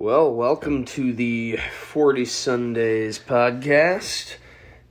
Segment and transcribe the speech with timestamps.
[0.00, 4.36] Well, welcome to the 40 Sundays podcast.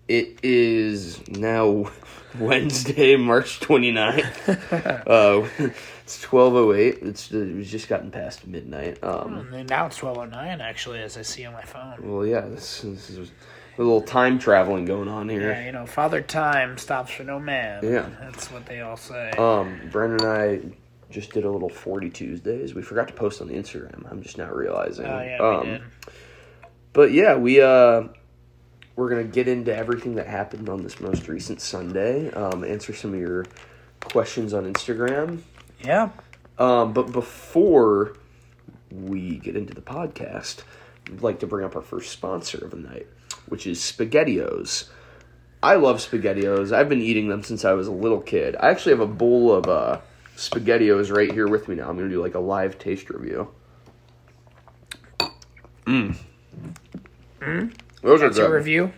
[0.09, 1.91] It is now
[2.37, 4.49] Wednesday, March 29th.
[5.07, 5.71] uh,
[6.03, 7.03] it's 12.08.
[7.03, 9.01] It's, it's just gotten past midnight.
[9.01, 11.95] Um, And now it's twelve oh nine actually, as I see on my phone.
[12.01, 13.31] well, yeah, this, this is
[13.77, 15.51] a little time traveling going on here.
[15.51, 17.81] Yeah, you know, Father Time stops for no man.
[17.81, 18.09] Yeah.
[18.19, 19.29] that's what they all say.
[19.37, 20.59] Um, Brendan and I
[21.09, 22.73] just did a little 40 Tuesdays.
[22.73, 24.09] We forgot to post on the Instagram.
[24.11, 25.05] I'm just now realizing.
[25.05, 25.81] oh yeah, um, we did.
[26.93, 28.03] But yeah, we uh
[28.95, 32.31] we're gonna get into everything that happened on this most recent Sunday.
[32.31, 33.45] Um, answer some of your
[34.01, 35.41] questions on Instagram.
[35.83, 36.09] Yeah,
[36.57, 38.17] Um, but before
[38.91, 40.63] we get into the podcast,
[41.07, 43.05] I'd like to bring up our first sponsor of the night,
[43.47, 44.89] which is SpaghettiOs.
[45.61, 46.71] I love SpaghettiOs.
[46.71, 48.55] I've been eating them since I was a little kid.
[48.59, 49.99] I actually have a bowl of uh,
[50.37, 51.89] SpaghettiOs right here with me now.
[51.89, 53.49] I'm gonna do like a live taste review.
[55.85, 56.15] Mmm.
[58.01, 58.53] Those that's are a good.
[58.53, 58.93] review.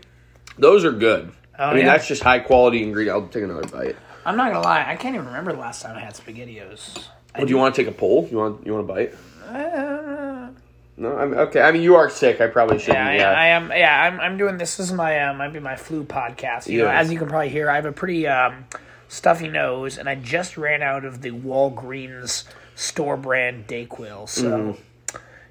[0.58, 1.32] Those are good.
[1.58, 1.94] Oh, I mean, yeah?
[1.94, 3.17] that's just high quality ingredient.
[3.17, 3.95] I'll take another bite.
[4.26, 7.08] I'm not gonna lie, I can't even remember the last time I had Spaghettios.
[7.34, 8.28] I Would you want to take a pull?
[8.30, 9.14] You want you want a bite?
[9.48, 10.50] Uh,
[10.98, 11.62] No, I'm okay.
[11.62, 12.42] I mean, you are sick.
[12.42, 12.98] I probably shouldn't.
[12.98, 13.70] yeah, Yeah, I, I am.
[13.72, 14.20] Yeah, I'm.
[14.20, 14.76] I'm doing this.
[14.78, 16.67] This is my uh, might be my flu podcast.
[16.67, 17.00] You know, Yeah.
[17.00, 18.66] as you can probably hear, I have a pretty um,
[19.10, 24.30] stuffy nose, and I just ran out of the Walgreens store brand Dayquil.
[24.30, 24.78] So,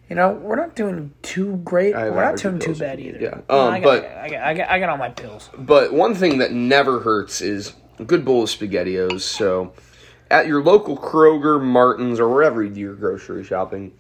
[0.09, 1.95] you know, we're not doing too great.
[1.95, 3.19] We're not doing too bad either.
[3.20, 3.41] yeah.
[3.50, 5.50] No, Um, I got, but- I got, I got, I got all my pills.
[5.59, 9.20] But one thing that never hurts is a good bowl of SpaghettiOs.
[9.20, 9.75] So,
[10.31, 13.93] at your local Kroger, Martin's, or wherever you do your grocery shopping,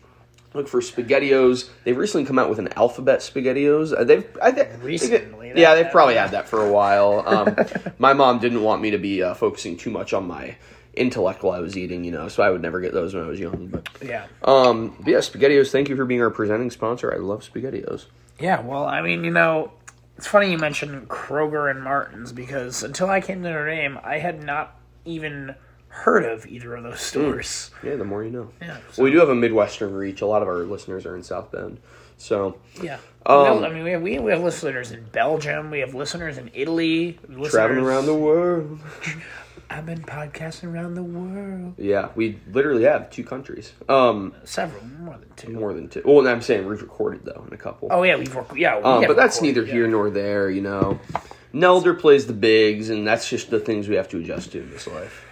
[0.54, 1.68] look for SpaghettiOs.
[1.84, 3.98] They've recently come out with an alphabet SpaghettiOs.
[3.98, 7.22] Uh, they've I think Recently, yeah, they've probably had that for a while.
[7.26, 7.56] Um,
[7.98, 10.56] my mom didn't want me to be uh, focusing too much on my
[10.94, 13.28] intellect while I was eating, you know, so I would never get those when I
[13.28, 13.68] was young.
[13.68, 14.26] But Yeah.
[14.42, 15.70] um, but yeah, SpaghettiOs.
[15.70, 17.12] Thank you for being our presenting sponsor.
[17.12, 18.06] I love SpaghettiOs.
[18.40, 19.72] Yeah, well, I mean, you know,
[20.16, 24.18] it's funny you mentioned Kroger and Martin's because until I came to Notre Dame, I
[24.18, 25.54] had not even
[25.88, 27.70] heard of either of those stores.
[27.82, 28.50] Yeah, the more you know.
[28.60, 30.20] Yeah, Well, we do have a Midwestern reach.
[30.20, 31.78] A lot of our listeners are in South Bend.
[32.18, 32.98] So, yeah.
[33.24, 35.70] Um, Well, I mean, we have, we we have listeners in Belgium.
[35.70, 37.18] We have listeners in Italy.
[37.28, 38.80] Listeners, traveling around the world.
[39.70, 41.74] I've been podcasting around the world.
[41.76, 43.72] Yeah, we literally have two countries.
[43.88, 45.52] Um, Several, more than two.
[45.52, 46.02] more than two.
[46.04, 47.88] Well, I'm saying we've recorded though in a couple.
[47.90, 48.56] Oh yeah, we've worked.
[48.56, 49.72] Yeah, we um, but that's recorded, neither yeah.
[49.74, 50.50] here nor there.
[50.50, 50.98] You know,
[51.52, 54.70] Nelder plays the bigs, and that's just the things we have to adjust to in
[54.70, 55.26] this life.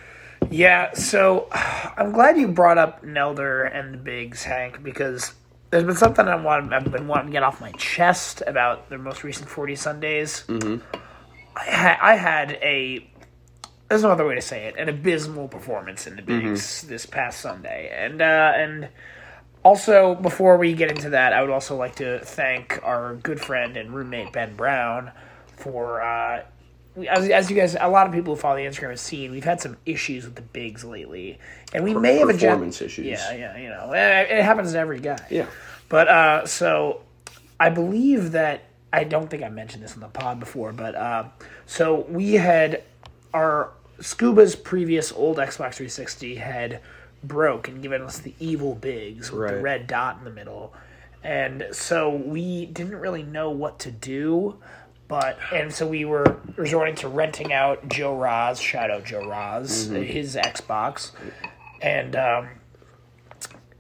[0.50, 5.32] Yeah, so I'm glad you brought up Nelder and the Bigs, Hank, because
[5.70, 8.98] there's been something I want, I've been wanting to get off my chest about their
[8.98, 10.44] most recent 40 Sundays.
[10.46, 10.76] Mm-hmm.
[11.56, 13.08] I, ha- I had a,
[13.88, 17.40] there's no other way to say it, an abysmal performance in the Bigs this past
[17.40, 17.90] Sunday.
[17.92, 18.88] And, uh, and
[19.64, 23.76] also, before we get into that, I would also like to thank our good friend
[23.76, 25.10] and roommate, Ben Brown,
[25.56, 26.42] for, uh,
[27.08, 29.44] as, as you guys, a lot of people who follow the Instagram have seen, we've
[29.44, 31.38] had some issues with the bigs lately,
[31.74, 33.06] and we may have a Performance issues.
[33.06, 35.18] Yeah, yeah, you know, it, it happens to every guy.
[35.30, 35.46] Yeah.
[35.88, 37.02] But uh, so
[37.60, 41.24] I believe that I don't think I mentioned this in the pod before, but uh,
[41.66, 42.82] so we had
[43.34, 43.70] our
[44.00, 46.80] Scuba's previous old Xbox 360 had
[47.22, 50.72] broke and given us the evil bigs with the red dot in the middle,
[51.22, 54.56] and so we didn't really know what to do.
[55.08, 59.86] But and so we were resorting to renting out Joe Roz, shout out Joe Roz,
[59.86, 61.12] his Xbox,
[61.80, 62.48] and um,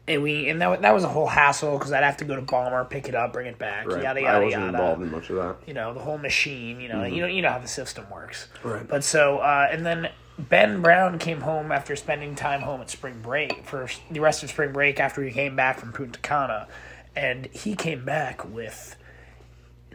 [0.08, 2.42] and we and that, that was a whole hassle because I'd have to go to
[2.42, 4.02] Baumer, pick it up, bring it back, Right.
[4.04, 4.78] yada I yada wasn't yada.
[4.78, 5.56] involved in much of that.
[5.66, 6.80] You know the whole machine.
[6.80, 8.46] You know you know you know how the system works.
[8.62, 8.86] Right.
[8.86, 13.20] But so uh, and then Ben Brown came home after spending time home at spring
[13.20, 16.68] break for the rest of spring break after he came back from Punta Cana,
[17.16, 18.94] and he came back with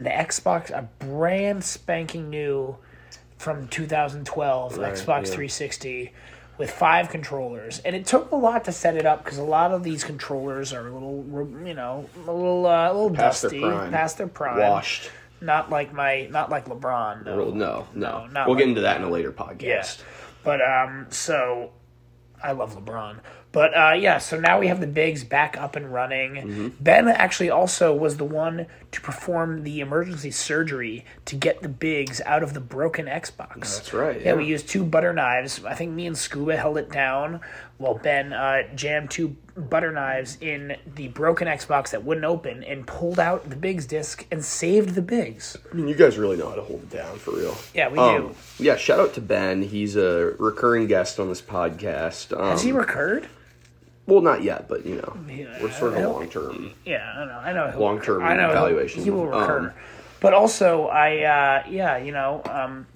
[0.02, 2.76] the Xbox, a brand spanking new
[3.38, 5.22] from 2012 Right, Xbox yeah.
[5.24, 6.12] 360
[6.58, 9.72] with five controllers, and it took a lot to set it up because a lot
[9.72, 11.24] of these controllers are a little,
[11.66, 13.90] you know, a little, uh, a little Past their dusty, prime.
[13.90, 14.58] past their prime.
[14.58, 15.10] Washed.
[15.40, 17.24] Not like my, not like LeBron.
[17.24, 17.86] No, no, no.
[17.94, 19.62] No, not we'll like get into that in a later podcast.
[19.62, 19.84] yeah.
[20.44, 21.72] But um, so
[22.42, 23.16] I love LeBron.
[23.50, 26.34] But uh, yeah, so now we have the bigs back up and running.
[26.34, 26.68] Mm-hmm.
[26.80, 32.20] Ben actually also was the one to perform the emergency surgery to get the bigs
[32.26, 33.60] out of the broken Xbox.
[33.76, 34.34] That's right, Yeah, yeah.
[34.34, 35.64] we used two butter knives.
[35.64, 37.40] I think me and Scuba held it down
[37.78, 42.86] while Ben uh, jammed two butter knives in the broken Xbox that wouldn't open and
[42.86, 45.56] pulled out the bigs disc and saved the bigs.
[45.70, 47.56] I mean, you guys really know how to hold it down for real.
[47.74, 48.28] Yeah, we Um,
[48.58, 48.64] do.
[48.64, 49.62] yeah, shout out to Ben.
[49.62, 52.38] He's a recurring guest on this podcast.
[52.38, 53.26] Um, Has he recurred?
[54.06, 56.70] Well, not yet, but you know, Yeah, we're sort of I a don't- long term.
[56.84, 57.38] Yeah, I know.
[57.38, 58.26] I know Long-term recur.
[58.26, 59.04] I know he'll- evaluation.
[59.04, 59.58] He will recur.
[59.60, 59.70] Um,
[60.20, 62.86] but also, I uh, yeah, you know, um,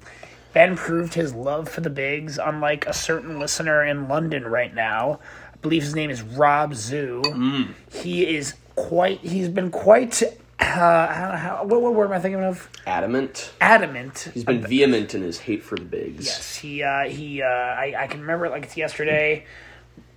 [0.53, 2.39] Ben proved his love for the bigs.
[2.39, 5.21] Unlike a certain listener in London right now,
[5.55, 7.23] I believe his name is Rob Zoo.
[7.25, 7.69] Mm.
[7.93, 9.21] He is quite.
[9.21, 10.23] He's been quite.
[10.59, 12.69] Uh, how, how, what, what word am I thinking of?
[12.87, 13.53] Adamant.
[13.61, 14.31] Adamant.
[14.33, 16.25] He's been vehement in his hate for the bigs.
[16.27, 17.43] Yes, he uh, he.
[17.43, 19.45] Uh, I, I can remember it like it's yesterday.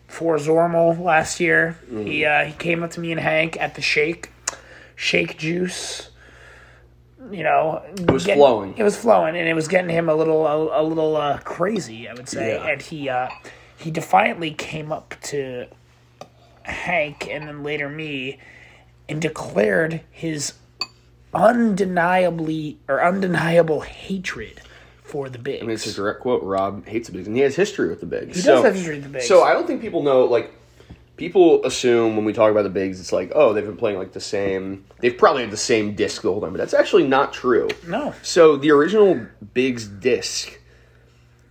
[0.09, 3.81] For Zormal last year, he uh, he came up to me and Hank at the
[3.81, 4.31] Shake,
[4.95, 6.09] Shake Juice.
[7.31, 8.75] You know, it was flowing.
[8.75, 12.09] It was flowing, and it was getting him a little a, a little uh, crazy,
[12.09, 12.56] I would say.
[12.56, 12.67] Yeah.
[12.67, 13.29] And he uh,
[13.77, 15.67] he defiantly came up to
[16.63, 18.39] Hank and then later me,
[19.07, 20.53] and declared his
[21.35, 24.59] undeniably or undeniable hatred
[25.09, 25.63] for the bigs.
[25.63, 26.44] I mean, it's a direct quote.
[26.44, 28.38] Rob hates the bigs, and he has history with the bigs.
[28.38, 29.27] He so, does have history with the bigs.
[29.27, 30.25] So I don't think people know.
[30.25, 30.53] Like,
[31.17, 34.13] people assume when we talk about the bigs, it's like, oh, they've been playing like
[34.13, 34.85] the same.
[35.00, 37.69] They've probably had the same disc the whole time, but that's actually not true.
[37.88, 40.59] no, So the original bigs disc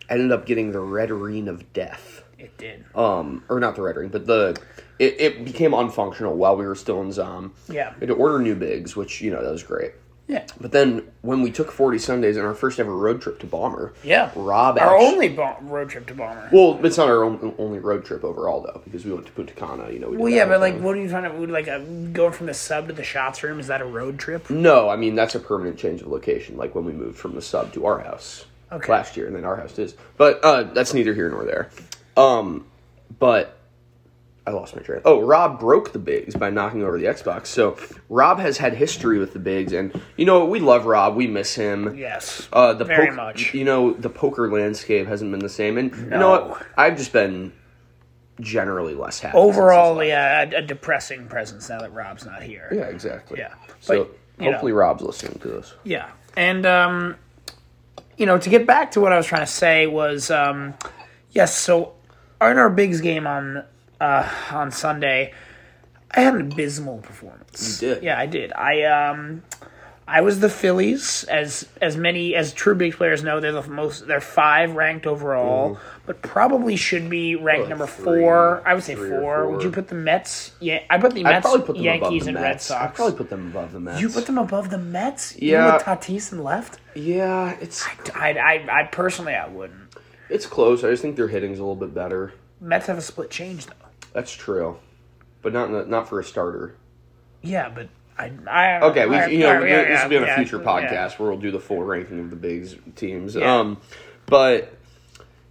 [0.09, 2.25] ended up getting the red ring of death.
[2.39, 2.85] it did.
[2.95, 4.57] Um, or not the red ring, but the
[4.99, 7.53] it, it became unfunctional while we were still in Zahm.
[7.69, 7.93] Yeah.
[7.95, 9.93] We had to order new bigs, which you know that was great.
[10.29, 13.47] Yeah, But then when we took 40 Sundays on our first ever road trip to
[13.47, 14.31] Baumer, yeah.
[14.37, 16.51] Rob Our actu- only bo- road trip to Baumer.
[16.53, 19.55] Well, it's not our own, only road trip overall though, because we went to Punta
[19.55, 19.91] Cana.
[19.91, 20.11] You know.
[20.11, 20.83] We Well, yeah, but like, thing.
[20.83, 21.39] what do you find out?
[21.49, 21.81] Like a,
[22.13, 23.59] going from the sub to the shots room?
[23.59, 24.51] Is that a road trip?
[24.51, 27.43] No, I mean that's a permanent change of location, like when we moved from the
[27.43, 28.93] sub to our house Okay.
[28.93, 29.95] last year, and then our house is.
[30.19, 31.71] But uh, that's neither here nor there.
[32.19, 32.67] Um,
[33.19, 33.58] but
[34.49, 35.03] I lost my train.
[35.05, 37.49] Oh, Rob broke the bigs by knocking over the Xbox.
[37.49, 37.77] So
[38.09, 41.17] Rob has had history with the bigs, and you know we love Rob.
[41.17, 41.95] We miss him.
[41.97, 43.53] Yes, Uh, the very poke- much.
[43.55, 46.67] You know, the poker landscape hasn't been the same, and you know what?
[46.79, 47.53] I've just been
[48.41, 49.37] generally less happy.
[49.37, 52.69] Overall, yeah, a, a depressing presence now that Rob's not here.
[52.73, 53.39] yeah, exactly.
[53.39, 53.53] Yeah.
[53.81, 54.09] So
[54.39, 55.75] But, hopefully Rob's listening to this.
[55.85, 57.17] Yeah, and um,
[58.17, 60.73] you know, to get back to what I was trying to say was, um,
[61.33, 61.55] yes.
[61.57, 61.93] So,
[62.41, 63.65] in our bigs game on
[64.01, 65.33] uh, on Sunday,
[66.11, 67.83] I had an abysmal performance.
[67.83, 68.03] You did.
[68.05, 68.53] Yeah, I did.
[68.53, 69.43] I um,
[70.07, 73.41] I was the Phillies, as as many as true big players know.
[73.41, 74.07] They're the most.
[74.07, 78.63] They're five ranked overall, but probably should be ranked Probably number three- four.
[78.65, 79.51] I would say or four.
[79.51, 80.53] Would you put the Mets?
[80.61, 82.43] Yeah, I put the I'd Mets, probably put them Yankees, above the and Mets.
[82.45, 82.85] Red Sox.
[82.91, 84.01] I'd probably put them above the Mets.
[84.01, 85.37] you put them above the Mets?
[85.37, 85.75] Yeah.
[85.75, 86.79] with Tatis and left.
[86.95, 89.95] Yeah, it's I, I, I personally, I wouldn't.
[90.31, 90.85] it's close.
[90.85, 92.33] I just think their hitting's a little bit better.
[92.63, 93.73] Mets have a split change though.
[94.13, 94.79] That's true,
[95.43, 96.75] but not the- not for a starter.
[97.43, 97.89] Yeah, but
[98.19, 101.19] I, I Okay, we I- you know yeah, this will be on a future podcast
[101.19, 103.37] where we'll do the full ranking of the bigs teams.
[103.37, 103.81] Um,
[104.27, 104.75] but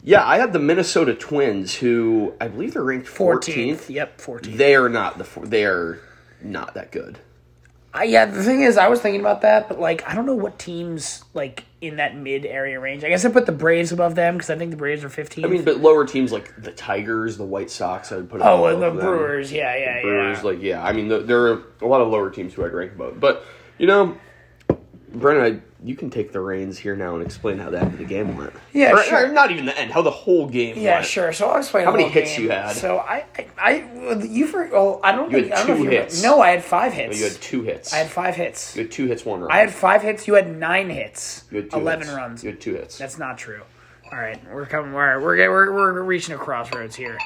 [0.04, 3.90] yeah, I have the Minnesota Twins, who I believe they're ranked Fourteenth.
[3.90, 4.58] Yep, fourteenth.
[4.58, 6.00] They are not the four, they are
[6.42, 7.20] not that good.
[7.94, 10.36] I, yeah, the thing is, I was thinking about that, but like, I don't know
[10.36, 13.04] what teams like in that mid area range.
[13.04, 15.46] I guess I put the Braves above them because I think the Braves are fifteen.
[15.46, 18.42] I mean, but lower teams like the Tigers, the White Sox, I would put.
[18.42, 18.98] oh, above and the them.
[18.98, 20.44] Brewers, yeah, yeah, Brewers, yeah.
[20.44, 20.84] like yeah.
[20.84, 23.46] I mean, th- there are a lot of lower teams who I'd rank above, but
[23.78, 24.18] you know,
[25.14, 27.98] Brennan, I, you can take the reins here now and explain how the end of
[28.00, 28.54] the game went.
[28.74, 29.26] Yeah, Or- sure.
[29.26, 30.82] or not even the end, how the whole game went.
[30.82, 31.06] Yeah, went.
[31.06, 31.32] sure.
[31.34, 31.86] So I'll explain.
[31.86, 32.46] How many hits game.
[32.46, 32.76] you had?
[32.76, 34.70] So I, I, I you for.
[34.74, 35.30] Oh, I don't.
[35.32, 36.24] You think, had I don't know two hits.
[36.24, 37.20] No, I had five oh, hits.
[37.20, 37.94] You had two hits.
[37.94, 38.76] I had five hits.
[38.76, 39.52] you had two hits, one run.
[39.52, 40.28] I had five hits.
[40.28, 41.44] You had nine hits.
[41.52, 42.18] you had two Eleven hits.
[42.18, 42.44] runs.
[42.44, 42.98] You had two hits.
[42.98, 43.62] That's not true.
[44.12, 44.94] All right, we're coming.
[44.94, 47.18] We're we're we're, we're reaching a crossroads here.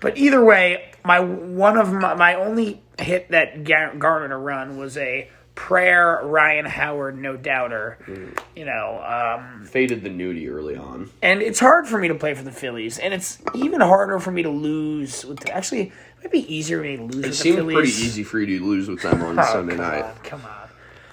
[0.00, 4.76] But either way, my one of my, my only hit that gar- garnered a run
[4.76, 7.98] was a prayer Ryan Howard no doubter.
[8.06, 8.38] Mm.
[8.56, 11.10] You know, um, Faded the nudie early on.
[11.22, 14.30] and it's hard for me to play for the Phillies, and it's even harder for
[14.30, 15.40] me to lose with.
[15.40, 15.92] The, actually, it
[16.22, 17.74] might be easier for me to lose with It seemed Phillies.
[17.76, 20.04] pretty easy for you to lose with them on Oh, Sunday come night.
[20.04, 20.68] on, come on.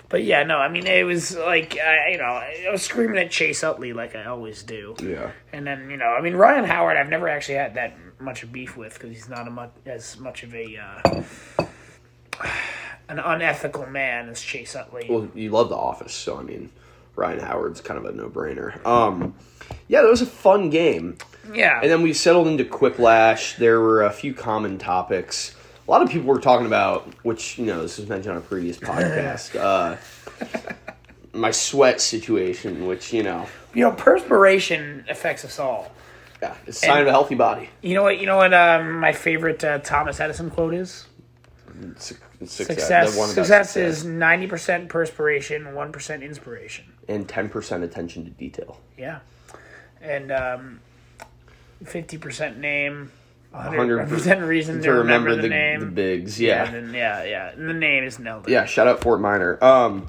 [0.09, 3.31] But yeah, no, I mean it was like I, you know I was screaming at
[3.31, 4.93] Chase Utley like I always do.
[5.01, 5.31] Yeah.
[5.53, 8.51] And then you know, I mean Ryan Howard, I've never actually had that much of
[8.51, 11.65] beef with because he's not a much as much of a uh,
[13.11, 15.05] an unethical man as Chase Utley.
[15.09, 16.69] Well, you love The Office, so I mean,
[17.15, 18.83] Ryan Howard's kind of a no-brainer.
[18.85, 19.35] Um,
[19.87, 21.17] yeah, that was a fun game.
[21.53, 23.57] yeah, And then we settled into Quiplash.
[23.57, 25.55] There were a few common topics.
[25.87, 28.41] A lot of people were talking about, which, you know, this was mentioned on a
[28.41, 29.97] previous podcast, uh,
[31.33, 35.91] my sweat situation, which, you know, you know, perspiration affects us all.
[36.41, 37.69] yeah, it's a sign of a healthy body.
[37.81, 38.19] You know what?
[38.19, 38.53] You know what?
[38.53, 41.05] Um, my favorite uh, Thomas Edison quote is:
[41.97, 48.29] Su- "Success, the success is ninety percent perspiration, one percent inspiration." And 10% attention to
[48.31, 48.79] detail.
[48.97, 49.19] Yeah,
[50.01, 50.79] and um,
[51.83, 53.11] fifty percent name,
[53.51, 55.79] 100 percent reason to, to remember, the, the, name.
[55.81, 56.39] the bigs.
[56.39, 56.71] yeah, Yeah.
[56.71, 57.49] then, yeah, yeah.
[57.51, 58.47] And the name is Nelder.
[58.47, 59.61] Yeah, shout out Fort Minor.
[59.63, 60.07] Um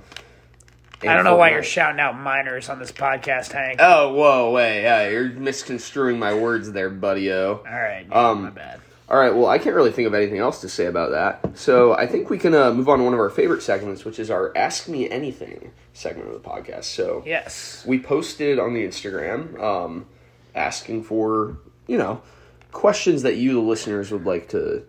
[1.04, 3.80] I don't know why you're shouting out minors on this podcast, Hank.
[3.80, 7.54] Oh, whoa, wait, yeah, you're misconstruing my words there, buddy-o.
[7.56, 8.80] All right, yeah, Um, my bad.
[9.08, 11.58] All right, well, I can't really think of anything else to say about that.
[11.58, 14.18] So I think we can uh, move on to one of our favorite segments, which
[14.18, 16.84] is our Ask Me Anything segment of the podcast.
[16.84, 17.84] So Yes.
[17.86, 20.06] we posted on the Instagram um,
[20.54, 22.22] asking for, you know,
[22.70, 24.84] questions that you, the listeners, would like to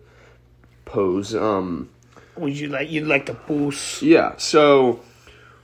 [0.86, 1.34] pose.
[1.34, 1.90] Um,
[2.36, 4.00] Would you like you'd like to boost?
[4.00, 5.00] yeah, so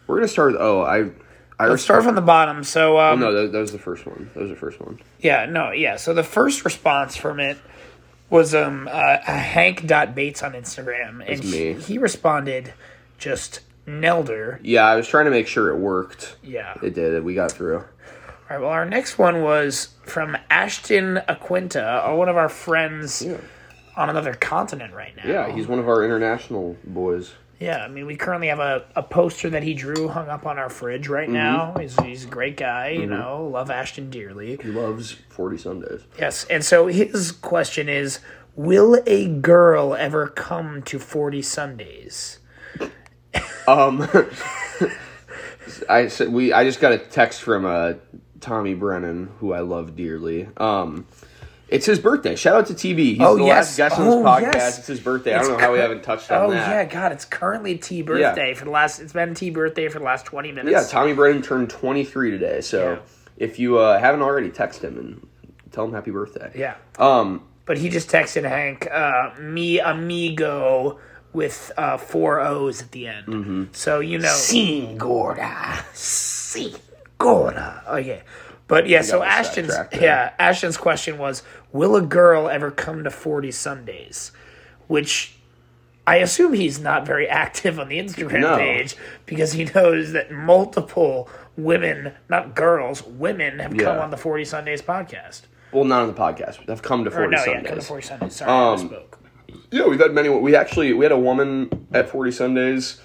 [0.07, 1.11] we're going to start with, oh, I.
[1.59, 2.64] I Let's start from the bottom.
[2.64, 4.30] So um, No, that, that was the first one.
[4.33, 4.99] That was the first one.
[5.21, 5.97] Yeah, no, yeah.
[5.97, 7.59] So the first response from it
[8.30, 11.50] was um uh, Hank.Bates on Instagram, and me.
[11.50, 12.72] he, he responded
[13.18, 14.58] just Nelder.
[14.62, 16.37] Yeah, I was trying to make sure it worked.
[16.42, 16.75] Yeah.
[16.82, 17.22] It did.
[17.25, 17.78] We got through.
[17.78, 17.84] All
[18.49, 18.60] right.
[18.60, 23.38] Well, our next one was from Ashton Aquinta, uh, one of our friends Yeah.
[23.96, 25.22] on another continent right now.
[25.26, 27.32] Yeah, he's one of our international boys.
[27.61, 30.59] Yeah, I mean, we currently have a, a poster that he drew hung up on
[30.59, 31.35] our fridge right Mm-hmm.
[31.35, 31.75] now.
[31.79, 34.57] He's, he's a great guy, you know, love Ashton dearly.
[34.57, 36.00] He loves 40 Sundays.
[36.19, 38.21] Yes, and so his question is
[38.57, 42.38] Will a girl ever come to 40 Sundays?
[43.69, 44.09] Um,
[45.88, 46.52] I said we.
[46.52, 47.93] I just got a text from uh,
[48.40, 50.49] Tommy Brennan, who I love dearly.
[50.57, 51.07] Um,
[51.71, 52.35] it's his birthday.
[52.37, 52.99] Shout out to TV.
[53.15, 53.57] He's Oh, the yes.
[53.69, 54.55] last guest on this Oh, podcast.
[54.55, 54.79] yes.
[54.79, 55.35] It's his birthday.
[55.35, 56.69] I don't know how we haven't touched on Oh, that.
[56.69, 59.99] Oh, yeah, God, it's currently T birthday for the last, it's been T birthday for
[60.00, 60.71] the last 20 minutes.
[60.71, 62.61] Yeah, Tommy Brennan turned 23 today.
[62.61, 62.99] So Yeah.
[63.37, 65.27] if you uh, haven't already, text him and
[65.73, 66.50] tell him happy birthday.
[66.55, 66.75] Yeah.
[66.99, 70.99] Um, But he just texted Hank, uh, me amigo
[71.33, 73.27] with uh, four O's at the end.
[73.29, 73.65] Mm-hmm.
[73.71, 74.29] So, you know.
[74.35, 75.85] Sin gorda.
[75.95, 76.73] Sin
[77.19, 77.85] gorda.
[78.71, 83.50] But yeah, so Ashton's yeah, Ashton's question was, will a girl ever come to 40
[83.50, 84.31] Sundays?
[84.87, 85.35] Which
[86.07, 88.57] I assume he's not very active on the Instagram No.
[88.57, 88.97] page
[89.27, 94.81] because he knows that multiple women, not girls, women have come on the 40 Sundays
[94.83, 95.43] podcast.
[95.73, 96.59] well, not on the podcast.
[96.59, 97.67] but They've come to 40 Or no, yeah, Sundays.
[97.69, 98.37] come to 40 Sundays.
[98.37, 99.15] Sorry, I Um, misspoke.
[99.73, 100.29] Yeah, we've had many.
[100.29, 103.00] We actually we had a woman at Forty Sundays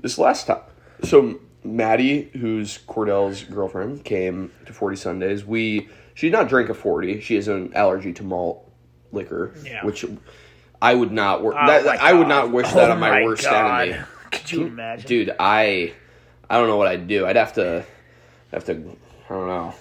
[0.00, 0.60] this last time.
[1.02, 1.40] So
[1.74, 5.44] Maddie, who's Cordell's girlfriend, came to Forty Sundays.
[5.44, 7.20] We she did not drink a forty.
[7.20, 8.70] She has an allergy to malt
[9.12, 9.84] liquor, Yeah.
[9.84, 10.04] which
[10.80, 11.42] I would not.
[11.42, 13.88] wor- Oh that, I would not wish that Oh on my, worst God.
[13.88, 15.06] enemy, Could you imagine?
[15.08, 15.34] dude.
[15.40, 15.92] I
[16.48, 17.26] I don't know what I'd do.
[17.26, 17.84] I'd have to
[18.52, 18.72] have to.
[18.72, 19.74] I don't know.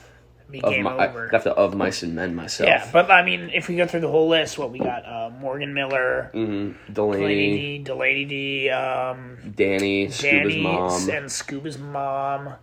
[0.59, 1.29] Be Of game my, over.
[1.31, 2.67] have to of mice and men myself.
[2.69, 5.29] Yeah, but I mean, if we go through the whole list, what we got: uh,
[5.39, 6.93] Morgan Miller, Mm-hmm.
[6.93, 11.09] Delaney Delaney, D, Delaney D, um, Danny, Scuba's Danny, mom.
[11.09, 12.47] and Scuba's mom.
[12.47, 12.53] Uh,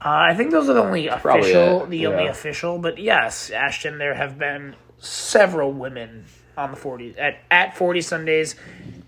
[0.00, 2.30] I think those are the only Probably official, it, the only yeah.
[2.30, 2.78] official.
[2.78, 6.26] But yes, Ashton, there have been several women
[6.58, 8.54] on the forty at at forty Sundays,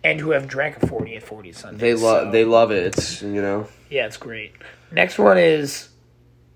[0.03, 1.81] and who have drank a forty at forty Sundays.
[1.81, 2.85] They love so- they love it.
[2.87, 4.53] It's you know Yeah, it's great.
[4.91, 5.89] Next one is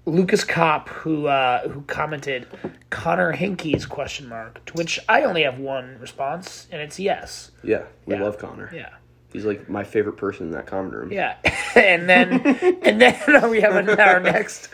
[0.07, 2.47] Lucas Kopp, who uh, who commented
[2.91, 7.51] Connor Hinkey's question mark, to which I only have one response, and it's yes.
[7.63, 8.23] yeah we Yeah.
[8.23, 8.71] love Connor.
[8.75, 8.91] Yeah.
[9.33, 11.13] He's like my favorite person in that common room.
[11.13, 11.37] Yeah,
[11.77, 12.45] and then
[12.83, 13.15] and then
[13.51, 14.71] we have our next.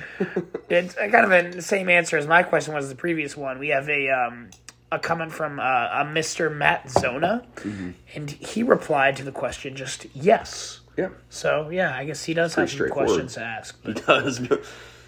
[0.70, 3.58] It's kind of the same answer as my question was the previous one.
[3.58, 4.48] We have a um,
[4.90, 6.54] a comment from uh, a Mr.
[6.54, 7.90] Matt Zona, Mm-hmm.
[8.14, 10.80] and he replied to the question just yes.
[10.96, 13.76] Yeah, So yeah, I guess he does have some questions to ask.
[13.84, 14.40] he does.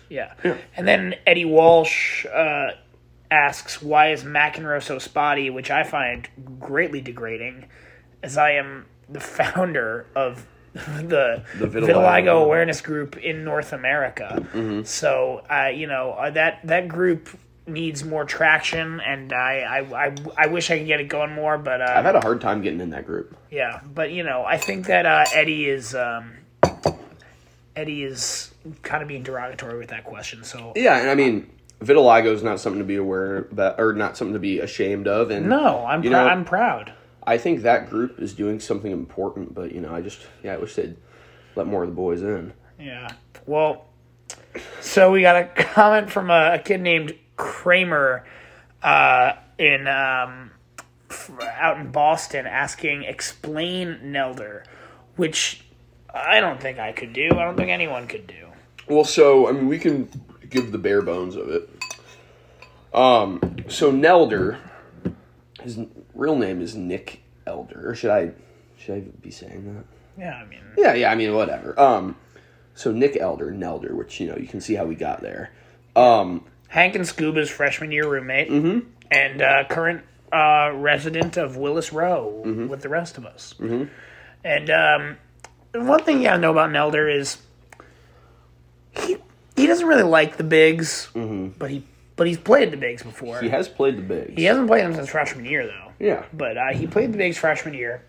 [0.09, 0.33] Yeah.
[0.77, 2.71] And then Eddie Walsh uh,
[3.31, 5.51] asks, why is McEnroe so spotty?
[5.51, 6.29] Which I find
[6.61, 7.67] greatly degrading,
[8.23, 11.87] as I am the founder of the, The vitiligo.
[11.87, 12.43] vitiligo.
[12.45, 14.83] awareness group in North America.
[14.85, 17.29] So, uh, you know, uh, that, that group
[17.67, 19.59] needs more traction, and I,
[19.93, 22.21] I, I, I wish I could get it going more, but uh, I've had a
[22.21, 23.37] hard time getting in that group.
[23.51, 26.33] yeah, but you know, I think that uh, Eddie is um,
[27.77, 30.45] Eddie is kind of being derogatory with that question.
[30.45, 34.17] So Yeah, and I mean, vitiligo is not something to be aware about, or not
[34.17, 35.31] something to be ashamed of.
[35.31, 36.93] And no, I'm You know- I'm proud.
[37.27, 39.55] I think that group is doing something important.
[39.55, 40.97] But you know, I just yeah, I wish they'd
[41.57, 42.53] let more of the boys in.
[42.81, 43.09] Yeah.
[43.47, 43.85] Well,
[44.81, 48.25] so we got a comment from a, a kid named Kramer
[48.83, 50.53] uh, in um,
[51.43, 54.65] out in Boston asking, "Explain Nelder,"
[55.17, 55.65] which
[56.13, 57.29] I don't think I could do.
[57.33, 58.48] I don't think anyone could do.
[58.89, 60.09] Well, so I mean, we can
[60.49, 61.69] give the bare bones of it.
[62.93, 64.59] Um, so Nelder,
[65.63, 65.79] his
[66.15, 67.91] real name is Nick Elder.
[67.91, 68.33] Or should I
[68.79, 69.85] should I be saying that?
[70.23, 71.11] Yeah, I mean, Yeah, yeah.
[71.13, 71.79] I mean, whatever.
[71.79, 72.17] Um,
[72.75, 75.51] so Nick Elder, Nelder, which you know you can see how we got there.
[75.95, 78.49] Um, Hank and Scuba's freshman year roommate.
[79.11, 80.03] and uh, current
[80.33, 82.69] uh, resident of Willis Row Mm-hmm.
[82.69, 83.55] with the rest of us.
[84.45, 85.17] And um,
[85.75, 87.39] one thing you gotta know about Nelder is
[89.01, 89.17] he
[89.57, 91.85] he doesn't really like the bigs, but he
[92.19, 93.37] but he's played the bigs before.
[93.37, 93.45] Mm-hmm.
[93.45, 94.35] He has played the bigs.
[94.35, 95.93] He hasn't played them since freshman year though.
[96.01, 96.25] Yeah.
[96.33, 98.03] But uh, he played the bigs freshman year.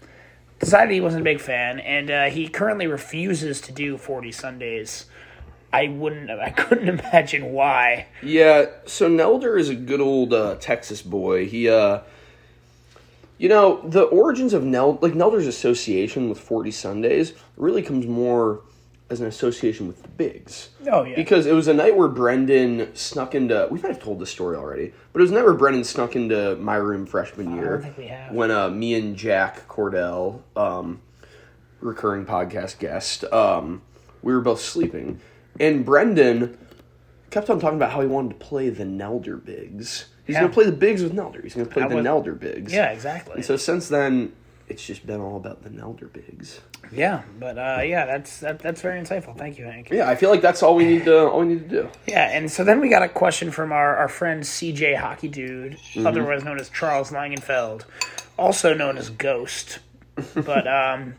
[0.59, 5.05] Decided he wasn't a big fan, and uh, he currently refuses to do forty Sundays.
[5.71, 6.29] I wouldn't.
[6.41, 8.07] I couldn't imagine why.
[8.21, 11.47] Yeah, so Nelder is a good old uh, Texas boy.
[11.47, 12.01] He, uh,
[13.37, 18.61] you know, the origins of Nel, like Nelder's association with Forty Sundays, really comes more
[19.09, 20.69] as an association with the Bigs.
[20.91, 21.15] Oh yeah.
[21.15, 23.67] Because it was a night where Brendan snuck into.
[23.71, 26.15] We might have told this story already, but it was a night where Brendan snuck
[26.15, 27.79] into my room freshman year.
[27.81, 28.33] think we have.
[28.33, 31.01] When uh, me and Jack Cordell, um,
[31.79, 33.81] recurring podcast guest, um,
[34.21, 35.19] we were both sleeping,
[35.59, 36.57] and Brendan
[37.31, 40.05] kept on talking about how he wanted to play the Nelder Bigs.
[40.25, 40.41] He's Yeah.
[40.41, 41.41] going to play the Bigs with Nelder.
[41.43, 42.71] He's going to play That the was- Nelder Bigs.
[42.73, 43.35] yeah, exactly.
[43.35, 44.33] And so since then,
[44.69, 46.61] it's just been all about the Nelder Bigs.
[46.91, 49.35] yeah, but uh, yeah, that's that, that's very insightful.
[49.37, 49.89] Thank you, Hank.
[49.89, 51.89] Yeah, I feel like that's all we need to all we need to do.
[52.07, 55.73] Yeah, and so then we got a question from our, our friend CJ Hockey Dude,
[55.73, 56.05] Mm-hmm.
[56.07, 57.83] otherwise known as Charles Langenfeld,
[58.37, 59.79] also known as Ghost.
[60.35, 61.15] but um,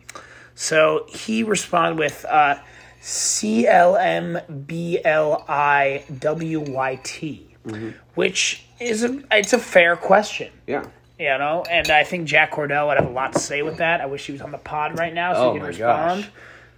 [0.55, 2.57] so he responded with uh,
[3.01, 7.91] C L M B L I W Y T, Mm-hmm.
[8.15, 10.51] which is a it's a fair question.
[10.67, 10.85] Yeah.
[11.21, 14.01] You know, and I think Jack Cordell would have a lot to say with that.
[14.01, 16.23] I wish he was on the pod right now so Oh he could respond.
[16.23, 16.31] gosh.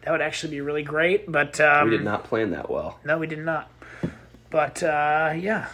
[0.02, 1.30] That would actually be really great.
[1.30, 2.98] But um, We did not plan that well.
[3.04, 3.70] no, we did not.
[4.50, 5.68] But uh, yeah,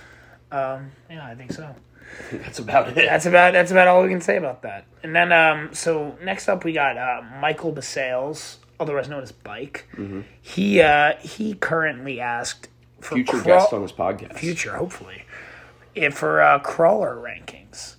[0.52, 1.75] um, yeah, I think so.
[2.32, 2.94] That's about it.
[2.94, 4.84] That's about that's about all we can say about that.
[5.02, 9.88] And then, um, so next up we got uh, Michael Basales, otherwise known as Bike.
[10.42, 12.68] He uh, he currently asked
[13.00, 14.34] for Future crawl- guest on this podcast.
[14.38, 15.25] future, hopefully,
[15.94, 17.94] if for uh, crawler rankings.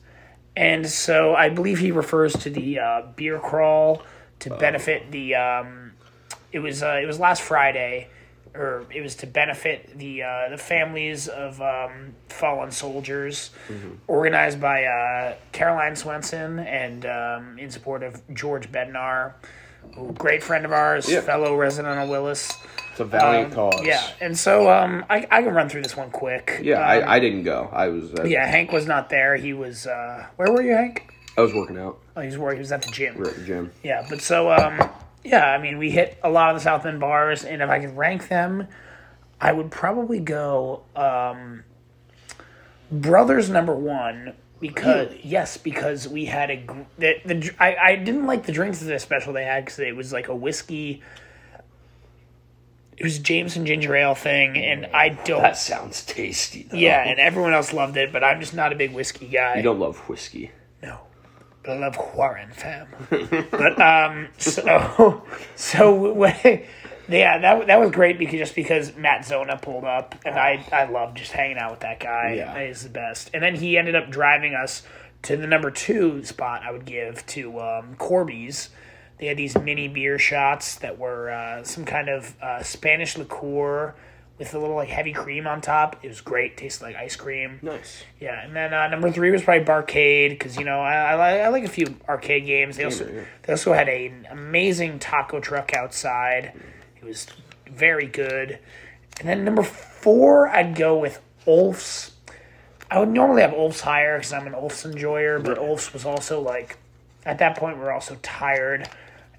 [0.56, 4.02] And so I believe he refers to the uh, beer crawl
[4.40, 5.36] to benefit the.
[5.36, 5.92] Um,
[6.52, 8.08] it was uh, it was last Friday,
[8.56, 13.52] or it was to benefit the uh, the families of um, fallen soldiers,
[14.08, 19.34] organized by uh, Caroline Swenson and um, in support of George Bednar,
[19.98, 21.22] a great friend of ours, Yeah.
[21.22, 22.52] fellow resident of Willis.
[23.00, 23.86] It's a valiant Um, cause.
[23.86, 26.60] Yeah, and so um, I, I can run through this one quick.
[26.62, 27.70] Yeah, Um, I, I didn't go.
[27.72, 29.38] I was uh, yeah, Hank was not there.
[29.38, 29.88] He was.
[29.88, 31.14] Uh, where were you, Hank?
[31.38, 32.00] I was working out.
[32.18, 33.16] Oh, he was where he was at the gym.
[33.16, 33.72] We were at the gym.
[33.84, 34.90] Yeah, but so um,
[35.24, 37.80] yeah, I mean, we hit a lot of the South End bars, and if I
[37.80, 38.68] could rank them,
[39.40, 41.64] I would probably go um,
[42.92, 46.66] Brothers number one because yes, because we had a
[46.98, 49.96] the, the I, I didn't like the drinks of the special they had because it
[49.96, 51.02] was like a whiskey.
[53.00, 55.42] It was a and ginger ale thing, and I don't.
[55.42, 56.64] That sounds tasty.
[56.64, 56.78] Though.
[56.78, 59.56] Yeah, and everyone else loved it, but I'm just not a big whiskey guy.
[59.56, 60.52] you don't love whiskey.
[60.84, 61.00] No,
[61.64, 62.88] but I love Warren fam.
[63.10, 65.24] but um, so
[65.56, 66.36] so when,
[67.10, 70.84] yeah, that that was great because just because Matt Zona pulled up, and I I
[70.84, 72.34] love just hanging out with that guy.
[72.36, 72.68] Yeah.
[72.68, 73.30] he's the best.
[73.34, 74.84] And then he ended up driving us
[75.22, 76.64] to the number two spot.
[76.64, 78.72] I would give to um, Corby's.
[79.20, 83.94] They had these mini beer shots that were uh, some kind of uh, Spanish liqueur
[84.40, 85.98] with a little like heavy cream on top.
[86.02, 86.56] It was great.
[86.56, 87.60] Tasted like ice cream.
[87.62, 88.04] Nice.
[88.20, 91.42] Yeah, and then uh, number three was probably Barcade because you know I, I, like,
[91.42, 92.78] I like a few arcade games.
[92.78, 93.24] They also yeah.
[93.44, 96.54] they also had a, an amazing taco truck outside.
[96.96, 97.28] It was
[97.68, 98.58] very good.
[99.20, 102.12] And then number four, I'd go with Ulf's.
[102.90, 106.40] I would normally have Ulf's higher because I'm an Ulf's enjoyer, but Ulf's was also
[106.40, 106.78] like
[107.26, 108.88] at that point we are also tired.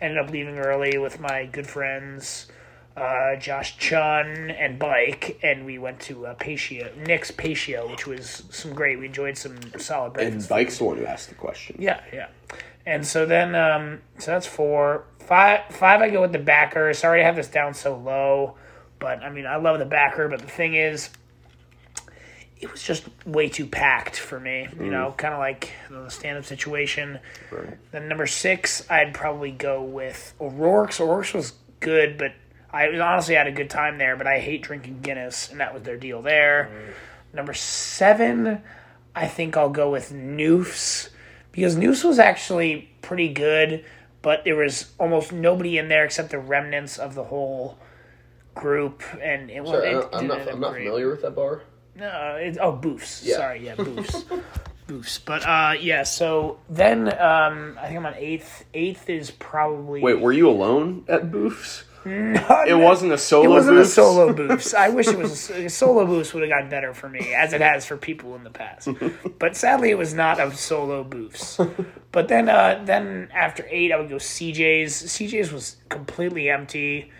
[0.00, 2.46] Ended up leaving early with my good friends
[2.96, 8.42] uh, Josh Chun and Bike, and we went to uh, Patio, Nick's Patio, which was
[8.50, 8.98] some great.
[8.98, 10.34] We enjoyed some solid breakfast.
[10.34, 11.76] And Bike's the one who asked the question.
[11.78, 12.28] Yeah, yeah.
[12.86, 15.04] And so then, um, so that's four.
[15.18, 16.00] Five, five.
[16.02, 16.92] I go with the backer.
[16.92, 18.56] Sorry to have this down so low,
[18.98, 20.28] but I mean, I love the backer.
[20.28, 21.10] But the thing is,
[22.60, 24.68] it was just way too packed for me.
[24.72, 24.90] You mm.
[24.90, 27.18] know, kind of like the stand-up situation.
[27.50, 27.78] Right.
[27.90, 31.00] Then number six, I'd probably go with O'Rourke's.
[31.00, 32.32] O'Rourke's was good, but
[32.70, 34.16] I honestly had a good time there.
[34.16, 36.94] But I hate drinking Guinness, and that was their deal there.
[37.32, 38.60] Number seven,
[39.14, 41.08] I think I'll go with Noofs
[41.52, 43.84] because Noofs was actually pretty good,
[44.22, 47.78] but there was almost nobody in there except the remnants of the whole
[48.54, 49.70] group, and it was.
[49.70, 50.40] Sorry, it I'm not.
[50.40, 51.62] up I'm not familiar with that bar.
[51.96, 53.24] No, it, oh, Boofs.
[53.24, 53.36] Yeah.
[53.36, 54.42] Sorry, yeah, Boofs.
[54.88, 55.20] Boofs.
[55.24, 58.64] But uh, yeah, so then um, I think I'm on eighth.
[58.74, 61.84] Eighth is probably Wait, were you alone at Boofs?
[62.04, 63.44] It wasn't a solo.
[63.44, 63.90] It wasn't boost?
[63.90, 64.74] a solo boost.
[64.74, 67.52] I wish it was a, a solo boost would have gotten better for me, as
[67.52, 68.88] it has for people in the past.
[69.38, 71.60] But sadly, it was not a solo boost.
[72.12, 74.94] But then, uh, then after eight, I would go CJ's.
[75.02, 77.10] CJ's was completely empty,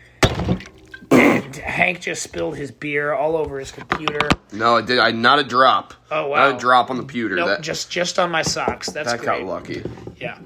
[1.21, 4.29] Hank just spilled his beer all over his computer.
[4.53, 4.99] No, it did.
[4.99, 5.95] I not a drop.
[6.11, 6.49] Oh, wow.
[6.49, 7.37] Not a drop on the pewter.
[7.37, 8.91] Nope, that just just on my socks.
[8.91, 9.41] That's that great.
[9.41, 9.83] got lucky.
[10.19, 10.39] Yeah.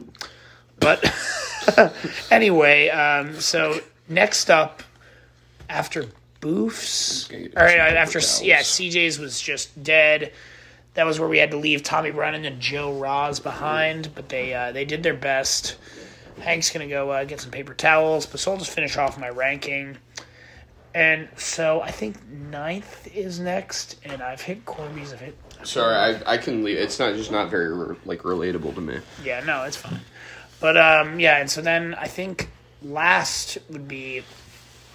[0.80, 1.04] But
[2.30, 4.82] anyway, um, so next up,
[5.68, 6.06] after
[6.40, 8.42] Boofs, all right, after towels.
[8.42, 10.32] yeah, CJ's was just dead.
[10.94, 14.54] That was where we had to leave Tommy Brennan and Joe Roz behind, but they
[14.54, 15.76] uh, they did their best.
[16.40, 19.30] Hank's gonna go uh, get some paper towels, but so I'll just finish off my
[19.30, 19.96] ranking.
[20.94, 25.12] And so I think ninth is next, and I've hit Corby's.
[25.12, 26.76] I've hit Sorry, I, I can leave.
[26.76, 27.70] It's not just not very
[28.04, 29.00] like relatable to me.
[29.24, 30.00] Yeah, no, it's fine.
[30.60, 32.48] But um, yeah, and so then I think
[32.82, 34.22] last would be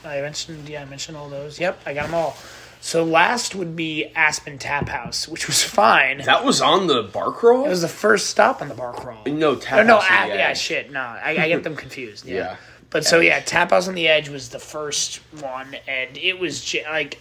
[0.05, 1.59] I mentioned yeah I mentioned all those.
[1.59, 2.37] Yep, I got them all.
[2.81, 6.19] So last would be Aspen Tap House, which was fine.
[6.19, 7.65] That was on the bar crawl.
[7.65, 9.25] It was the first stop on the bar crawl.
[9.25, 9.85] no tap.
[9.85, 12.25] No, House on ah, yeah, shit, no, I, I get them confused.
[12.29, 12.35] Yeah.
[12.35, 12.55] Yeah.
[12.91, 16.63] But so yeah, Tap House on the Edge was the first one, and it was
[16.63, 17.19] j- like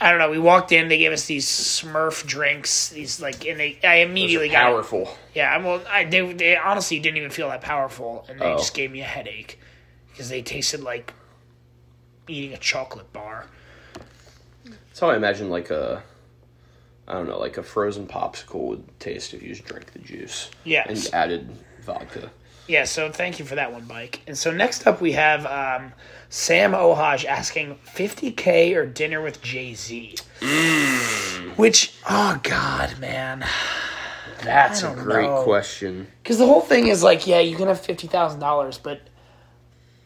[0.00, 0.30] I don't know.
[0.30, 4.48] We walked in, they gave us these Smurf drinks, these like, and they I immediately
[4.48, 5.14] got Powerful.
[5.34, 8.56] yeah, I- well, I they, they honestly didn't even feel that powerful, and they Oh.
[8.56, 9.58] just gave me a headache
[10.10, 11.12] because they tasted like
[12.28, 13.46] eating a chocolate bar.
[14.64, 16.02] That's how I imagine like a,
[17.06, 20.50] I don't know, like a frozen popsicle would taste if you just drank the juice.
[20.64, 21.06] Yes.
[21.06, 21.50] And added
[21.82, 22.30] vodka.
[22.68, 24.20] Yeah, so thank you for that one, Mike.
[24.26, 25.92] And so next up we have um,
[26.30, 30.16] Sam Ohaj asking 50k or dinner with Jay Z,
[31.56, 33.46] which oh god, man,
[34.42, 35.44] That's a great know.
[35.44, 36.08] question.
[36.22, 39.00] because the whole thing is like, yeah, you can have fifty thousand dollars, but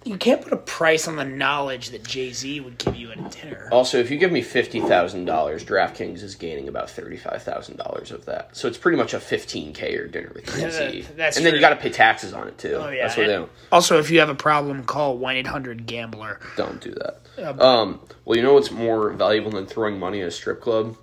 [0.05, 3.19] you can't put a price on the knowledge that Jay Z would give you at
[3.19, 3.69] a dinner.
[3.71, 8.11] Also, if you give me fifty thousand dollars, DraftKings is gaining about thirty-five thousand dollars
[8.11, 8.57] of that.
[8.57, 11.07] So it's pretty much a fifteen k or dinner with Jay-Z.
[11.17, 12.77] That's and then you got to pay taxes on it too.
[12.81, 13.47] Oh, yeah, That's what they.
[13.71, 16.41] Also, if you have a problem, call one eight hundred Gambler.
[16.57, 17.61] Don't do that.
[17.61, 20.97] Um, well, you know what's more valuable than throwing money at a strip club?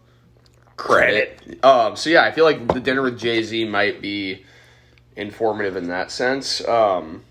[0.75, 1.63] Credit.
[1.63, 4.45] Um, so yeah, I feel like the dinner with Jay Z might be
[5.15, 6.65] informative in that sense.
[6.67, 7.23] Um,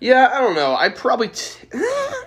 [0.00, 0.74] yeah, I don't know.
[0.76, 1.28] I probably.
[1.28, 2.24] T- I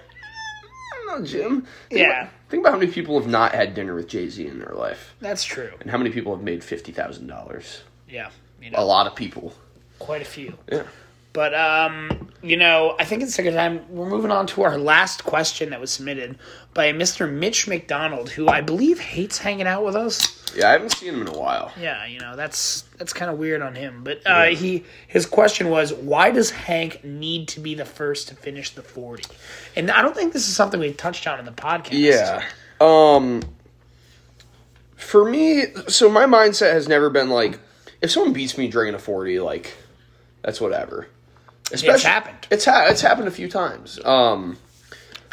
[1.06, 1.62] don't know, Jim.
[1.90, 2.22] Think Yeah.
[2.22, 4.74] About, think about how many people have not had dinner with Jay Z in their
[4.74, 5.72] life, That's true.
[5.82, 7.82] and how many people have made fifty thousand dollars.
[8.10, 8.30] Yeah,
[8.62, 9.54] you A lot of people.
[10.00, 10.58] quite a few.
[10.72, 10.84] Yeah.
[11.32, 13.86] But um, you know, I think it's a good time.
[13.90, 16.40] We're moving on to our last question that was submitted
[16.74, 17.32] by Mr.
[17.32, 20.39] Mitch McDonald, who I believe hates hanging out with us.
[20.56, 21.72] Yeah, I haven't seen him in a while.
[21.80, 24.04] Yeah, you know that's that's kind of weird on him.
[24.04, 28.36] But uh, he his question was, why does Hank need to be the first to
[28.36, 29.24] finish the forty?
[29.76, 31.90] And I don't think this is something we touched on in the podcast.
[31.92, 32.44] Yeah.
[32.82, 33.42] Um
[34.96, 37.60] for me, so my mindset has never been like
[38.02, 39.76] if someone beats me drinking a 40 like
[40.42, 41.08] that's whatever.
[41.72, 42.48] Especially, happened.
[42.50, 44.04] It's ha- it's happened a few times.
[44.04, 44.58] Um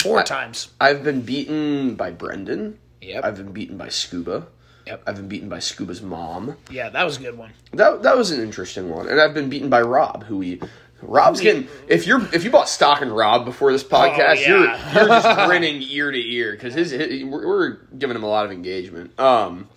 [0.00, 0.68] four times.
[0.80, 2.78] I've been beaten by Brendan.
[3.00, 3.24] Yep.
[3.24, 4.48] I've been beaten by Scuba.
[4.86, 5.02] Yep.
[5.06, 6.56] I've been beaten by Scuba's mom.
[6.70, 7.52] Yeah, that was a good one.
[7.72, 9.08] That that was an interesting one.
[9.08, 10.60] And I've been beaten by Rob, who we
[11.02, 14.48] Rob's getting if you're if you bought stock in Rob before this podcast, Oh, yeah.
[14.94, 18.44] you're you're just grinning ear to ear because his, his we're, giving him a lot
[18.46, 19.18] of engagement.
[19.20, 19.68] Um,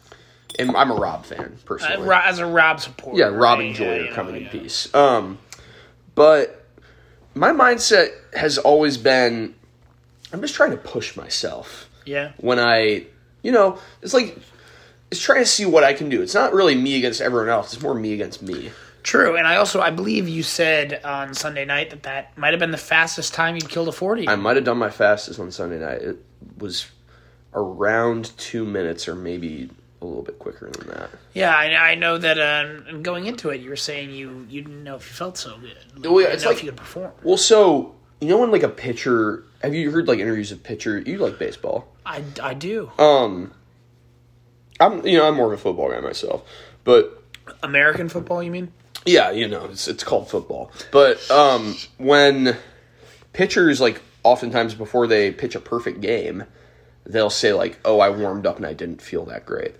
[0.58, 2.08] and I'm a Rob fan Uh, personally.
[2.08, 3.20] Ro- as a Rob supporter.
[3.20, 3.68] yeah, Rob right?
[3.68, 4.50] and Joy are know, coming in yeah.
[4.52, 4.94] peace.
[4.94, 5.38] Um,
[6.16, 6.66] but
[7.36, 9.56] my mindset has always been
[10.32, 12.32] I'm just trying to push myself Yeah.
[12.38, 13.06] when I,
[13.42, 14.38] you know, it's like
[15.12, 16.22] it's trying to see what I can do.
[16.22, 17.74] It's not really me against everyone else.
[17.74, 18.72] It's more me against me.
[19.02, 22.60] True, and I also I believe you said on Sunday night that that might have
[22.60, 24.28] been the fastest time you'd killed a forty.
[24.28, 26.02] I might have done my fastest on Sunday night.
[26.02, 26.18] It
[26.58, 26.86] was
[27.54, 29.70] around two minutes or maybe
[30.02, 31.10] a little bit quicker than that.
[31.34, 32.38] yeah, I, I know that.
[32.38, 35.58] And going into it, you were saying you you didn't know if you felt so
[35.58, 35.78] good.
[35.96, 37.12] Like, Well, yeah, it's know if like- you could perform.
[37.24, 39.44] Well, so you know when like a pitcher.
[39.64, 41.00] Have you heard like interviews of pitcher?
[41.00, 41.88] You like baseball?
[42.06, 42.92] I, I do.
[42.98, 43.54] Um,
[44.80, 46.44] I'm you know I'm more of a football guy myself,
[46.84, 47.24] but
[47.64, 48.72] American football, you mean?
[49.06, 50.72] yeah, you know it's it's called football.
[50.92, 52.58] But um, when
[53.34, 56.46] pitchers like oftentimes before they pitch a perfect game,
[57.06, 59.76] they'll say like, "Oh, I warmed up and I didn't feel that great,"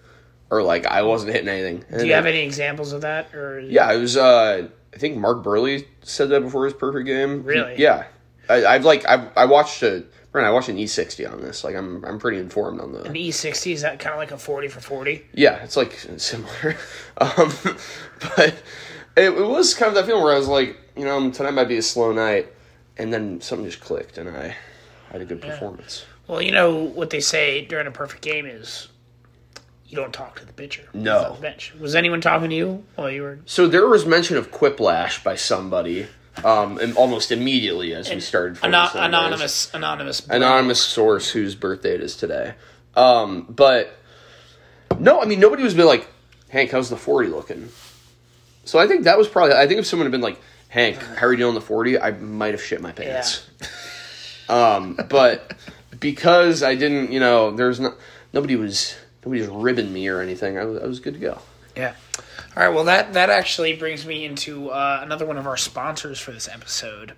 [0.50, 1.86] or like I wasn't hitting anything.
[1.98, 3.34] Do you have any examples of that?
[3.34, 4.18] Or Yeah, it was.
[4.18, 7.44] Uh, I think Mark Buehrle said that before his perfect game.
[7.44, 7.76] Really?
[7.78, 8.06] Yeah,
[8.50, 10.04] I, I've like I I watched a.
[10.32, 11.64] Brent, I watched an E60 on this.
[11.64, 13.04] Like I'm I'm pretty informed on the.
[13.04, 15.26] an E sixty is that kind of like a forty for forty?
[15.34, 16.78] Yeah, it's like similar.
[17.18, 17.52] um,
[18.36, 18.56] but
[19.18, 21.68] it, it was kind of that feeling where I was like, you know, tonight might
[21.68, 22.48] be a slow night,
[22.98, 24.56] and then something just clicked, and I
[25.12, 26.06] had a good performance.
[26.28, 28.90] Well, you know what they say during a perfect game is
[29.88, 30.88] you don't talk to the pitcher.
[30.94, 31.34] No.
[31.36, 31.74] The bench.
[31.80, 33.40] Was anyone talking to you while you were?
[33.46, 36.06] So there was mention of quiplash by somebody,
[36.46, 38.58] um, and almost immediately as we started.
[38.58, 39.08] 40 Ano- Sundays.
[39.08, 42.54] anonymous, anonymous, anonymous source whose birthday it is today.
[42.96, 43.96] Um, but
[45.00, 46.08] no, I mean nobody was been like,
[46.50, 47.70] Hank, how's the forty looking?
[48.66, 49.56] So I think that was probably.
[49.56, 52.00] I think if someone had been like, Hank, how are you doing on the forty?
[52.00, 53.48] I might have shit my pants.
[54.50, 55.54] um, but
[56.00, 57.94] because I didn't, you know, there's no
[58.34, 60.58] nobody was nobody was ribbing me or anything.
[60.58, 61.40] I was, I was good to go.
[61.80, 61.96] Yeah.
[62.58, 62.74] All right.
[62.74, 66.48] Well, that that actually brings me into uh, another one of our sponsors for this
[66.48, 67.14] episode,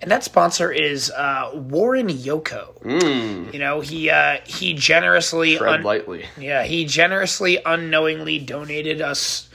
[0.00, 3.52] and that sponsor is uh, Warren Yoko.
[3.52, 6.26] You know, he uh, he generously Tread un- lightly.
[6.38, 9.48] yeah he generously unknowingly donated us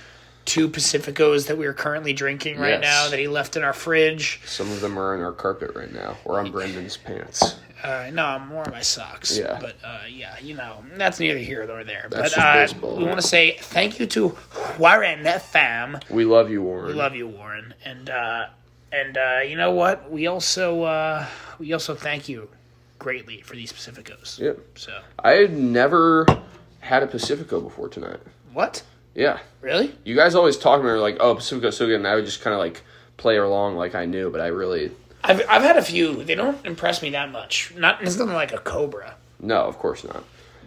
[0.45, 2.81] two Pacificos that we are currently drinking right Yes.
[2.81, 4.41] now that he left in our fridge.
[4.45, 7.55] Some of them are on our carpet right now, or on Brendan's pants.
[7.83, 9.37] Uh, no, I'm more on my socks.
[9.37, 9.57] Yeah.
[9.59, 12.07] But uh, yeah, you know, that's neither here nor there.
[12.09, 12.97] That's but uh, baseball.
[12.97, 14.37] we want to say thank you to
[14.77, 15.99] Warren Fam.
[16.09, 16.87] We love you, Warren.
[16.87, 18.47] We love you, Warren, and uh,
[18.91, 20.11] and uh, you know what?
[20.11, 21.25] We also uh,
[21.59, 22.49] we also thank you
[22.99, 24.39] greatly for these Pacificos.
[24.39, 24.59] Yep.
[24.75, 26.25] So I had never
[26.81, 28.19] had a Pacifico before tonight.
[28.53, 28.83] what?
[29.15, 29.39] Yeah.
[29.59, 29.93] Really?
[30.03, 32.53] You guys always talk about like, oh, Pacifico's so good, and I would just kind
[32.53, 32.83] of like
[33.17, 34.91] play along like I knew, but I really
[35.23, 36.23] I've I've had a few.
[36.23, 37.73] They don't impress me that much.
[37.75, 39.15] Not it's nothing like a Cobra.
[39.39, 40.23] no, of course not.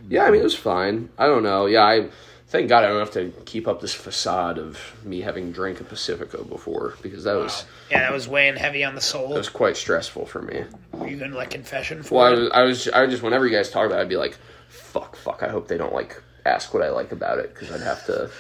[0.09, 1.09] Yeah, I mean it was fine.
[1.19, 1.67] I don't know.
[1.67, 2.09] Yeah, I
[2.49, 5.85] thank God I don't have to keep up this facade of me having drank a
[5.85, 9.29] Pacifico before because that was Yeah, that was weighing heavy on the soul.
[9.31, 10.65] that was quite stressful for me.
[10.93, 13.57] Were you gonna like confession for Well, I was I was I just whenever you
[13.57, 14.37] guys talk about, it, I'd be like,
[14.69, 15.43] fuck, fuck.
[15.43, 18.13] I hope they don't like ask what I like about it because I'd have to.
[18.13, 18.31] I'd have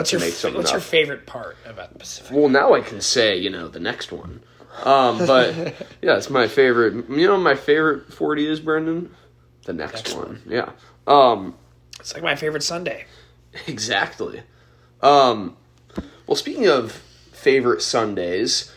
[0.00, 0.74] What's to your make something What's up.
[0.74, 2.36] your favorite part about the Pacific?
[2.36, 4.42] Well, now I can say, you know, the next one.
[4.84, 5.54] Um, but
[6.02, 7.08] yeah, it's my favorite.
[7.08, 9.14] You know, my favorite forty is Brendan.
[9.64, 10.40] The next, Next one.
[10.48, 10.70] yeah.
[11.06, 11.54] Um,
[12.00, 13.04] It's like my favorite Sunday.
[13.66, 14.42] exactly.
[15.02, 15.56] Um,
[16.26, 16.92] well, speaking of
[17.32, 18.72] favorite Sundays,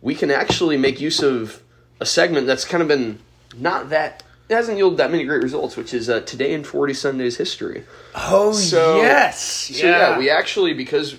[0.00, 1.60] we can actually make use of
[2.00, 3.18] a segment that's kind of been
[3.56, 4.22] not that.
[4.48, 7.84] It hasn't yielded that many great results, which is uh, today in forty Sundays history.
[8.14, 11.16] Oh So- yes, So yeah, we actually because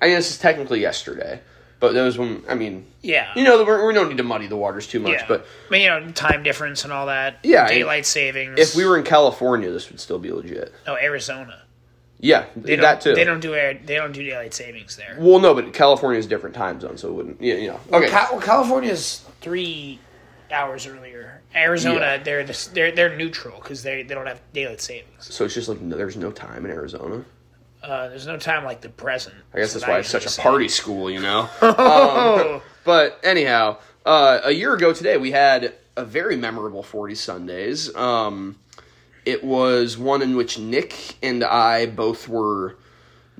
[0.00, 1.40] I guess it's technically yesterday,
[1.80, 3.32] but those was when I mean yeah.
[3.34, 5.24] You know, we're, we don't need to muddy the waters too much, yeah.
[5.26, 7.38] but I mean, you know, time difference and all that.
[7.42, 8.58] Yeah, daylight savings.
[8.58, 10.72] if we were in California, this would still be legit.
[10.86, 11.62] oh Arizona,
[12.18, 13.14] Yeah, they don't, that too.
[13.14, 15.16] They don't do air, they don't do daylight savings there.
[15.18, 17.40] Well, no, but California is different time zone, so it wouldn't.
[17.40, 17.80] Yeah, you know.
[17.92, 18.08] Okay.
[18.10, 19.98] Cal- well, California's three
[20.52, 21.40] hours earlier.
[21.54, 22.16] Arizona, Yeah.
[22.18, 25.32] they're the, they're they're neutral because they they don't have daylight savings.
[25.34, 27.24] so it's just like no, there's no time in Arizona.
[27.82, 29.34] Uh, there's no time like the present.
[29.54, 31.48] I guess that's why it's such a party school, you know.
[31.62, 37.94] Um, but anyhow, uh, a year ago today, we had a very memorable 40 Sundays.
[37.94, 38.58] Um,
[39.24, 42.76] it was one in which Nick and I both were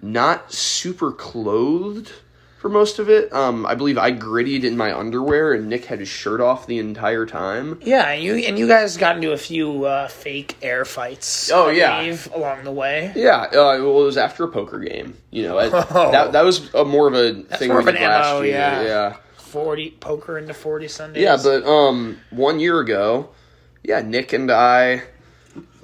[0.03, 2.13] not super clothed
[2.61, 3.33] for most of it.
[3.33, 6.79] Um, I believe I grittied in my underwear, and Nick had his shirt off the
[6.79, 7.81] entire time.
[7.83, 11.51] yeah, and you and you guys got into a few uh, fake air fights.
[11.51, 11.99] Oh, I yeah.
[12.01, 13.13] believe, along the way.
[13.17, 15.17] Yeah, uh, well, it was after a poker game.
[15.31, 18.03] You know, it- that that was a more of a thing more we of an
[18.03, 18.53] last MO, year.
[18.53, 18.83] yeah.
[18.83, 19.17] yeah.
[19.39, 21.23] Forty poker into forty Sundays.
[21.25, 23.31] Yeah, but um, one year ago,
[23.83, 25.03] yeah, Nick and I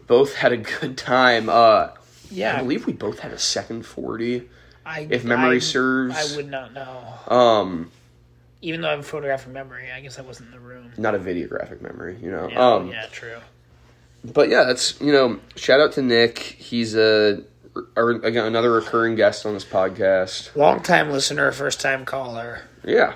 [0.06, 1.48] both had a good time.
[1.48, 1.88] Uh,
[2.30, 4.48] yeah, I believe we both had a second forty,
[4.86, 6.14] I, if memory I- serves.
[6.16, 7.14] I would not know.
[7.28, 7.90] Um,
[8.62, 10.92] Even though I have a photographic memory, I guess I wasn't in the room.
[10.96, 12.48] not a videographic memory, you know.
[12.48, 13.38] Yeah, um, yeah, true.
[14.24, 16.38] but yeah, that's you know, shout out to Nick.
[16.38, 17.42] He's a,
[17.96, 20.54] again another recurring guest on this podcast.
[20.56, 22.62] Long time listener, first time caller.
[22.84, 23.14] Yeah.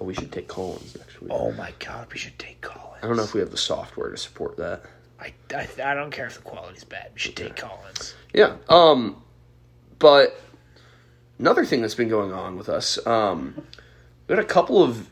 [0.00, 1.30] Oh, we should take Collins next week.
[1.32, 2.98] Oh my god, we should take Collins.
[3.02, 4.82] I don't know if we have the software to support that.
[5.20, 7.10] I, I, I don't care if the quality's bad.
[7.14, 8.14] We should take Collins.
[8.32, 8.56] Yeah.
[8.68, 9.22] Um,
[9.98, 10.38] but
[11.38, 13.62] another thing that's been going on with us, um,
[14.28, 15.08] we had a couple of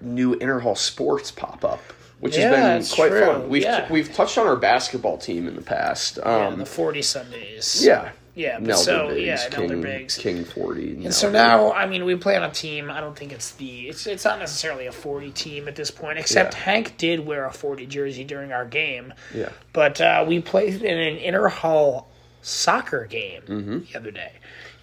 [0.00, 1.80] new Interhall sports pop up,
[2.20, 3.26] which Yeah, has been quite true.
[3.26, 3.48] fun.
[3.48, 3.90] We've Yeah.
[3.90, 6.18] we've touched on our basketball team in the past.
[6.24, 7.84] Yeah, Um, the forty Sundays.
[7.84, 8.10] yeah.
[8.34, 8.58] yeah.
[8.58, 10.16] But Nelder so Bigs, yeah, King, Nelder Bigs.
[10.16, 11.04] King forty.
[11.04, 12.90] And so now, I mean, we play on a team.
[12.90, 16.18] I don't think it's the it's it's not necessarily a forty team at this point.
[16.18, 16.60] Except Yeah.
[16.60, 19.12] Hank did wear a forty jersey during our game.
[19.34, 22.08] yeah, But uh, we played in an inter hall
[22.40, 23.78] soccer game Mm-hmm.
[23.92, 24.32] the other day.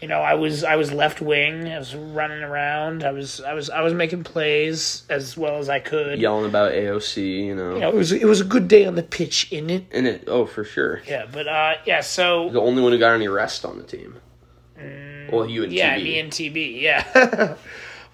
[0.02, 1.68] You know, I was I was left wing.
[1.68, 3.04] I was running around.
[3.04, 6.20] I was I was I was making plays as well as I could.
[6.20, 8.96] yelling about AOC, you know, You know, it was it was a good day on
[8.96, 9.86] the pitch, in it?
[9.92, 11.02] In it oh for sure.
[11.06, 12.00] Yeah, but uh, yeah.
[12.00, 14.16] So The only one who got any rest on the team.
[15.32, 16.04] well, you and Mm, yeah, TB.
[16.04, 16.82] me and TB.
[16.82, 17.56] Yeah.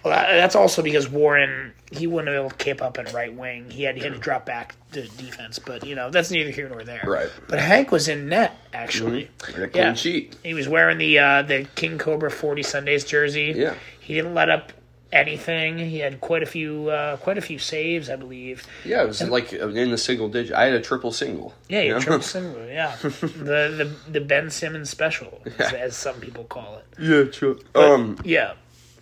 [0.06, 3.34] Well, that's also because Warren he wouldn't have been able to keep up at right
[3.34, 3.70] wing.
[3.72, 6.70] He had he had to drop back to defense, but you know that's neither here
[6.70, 7.02] nor there.
[7.06, 7.30] Right.
[7.48, 9.30] But Hank was in net actually.
[9.56, 9.94] And a clean Yeah.
[9.96, 10.36] sheet.
[10.44, 13.54] He was wearing the uh, the King Cobra Forty Sundays jersey.
[13.56, 13.74] Yeah.
[14.00, 14.72] He didn't let up
[15.12, 15.78] anything.
[15.78, 18.65] He had quite a few uh, quite a few saves, I believe.
[18.84, 20.54] Yeah, it was like in the single digit.
[20.56, 21.54] I had a triple single.
[21.70, 22.00] Yeah, you know?
[22.00, 22.65] triple single.
[22.68, 25.78] Yeah, the the the Ben Simmons special, as, Yeah.
[25.80, 26.86] as some people call it.
[27.00, 27.60] Yeah, true.
[27.76, 28.54] Um, Yeah,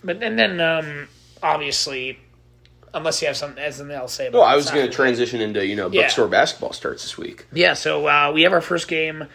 [0.04, 1.08] but and then um,
[1.42, 2.20] obviously,
[2.94, 4.40] unless you have something, as something else to say about.
[4.40, 6.04] well, I was going to transition into you know Yeah.
[6.04, 7.46] bookstore basketball starts this week.
[7.54, 9.26] Yeah, so uh, we have our first game.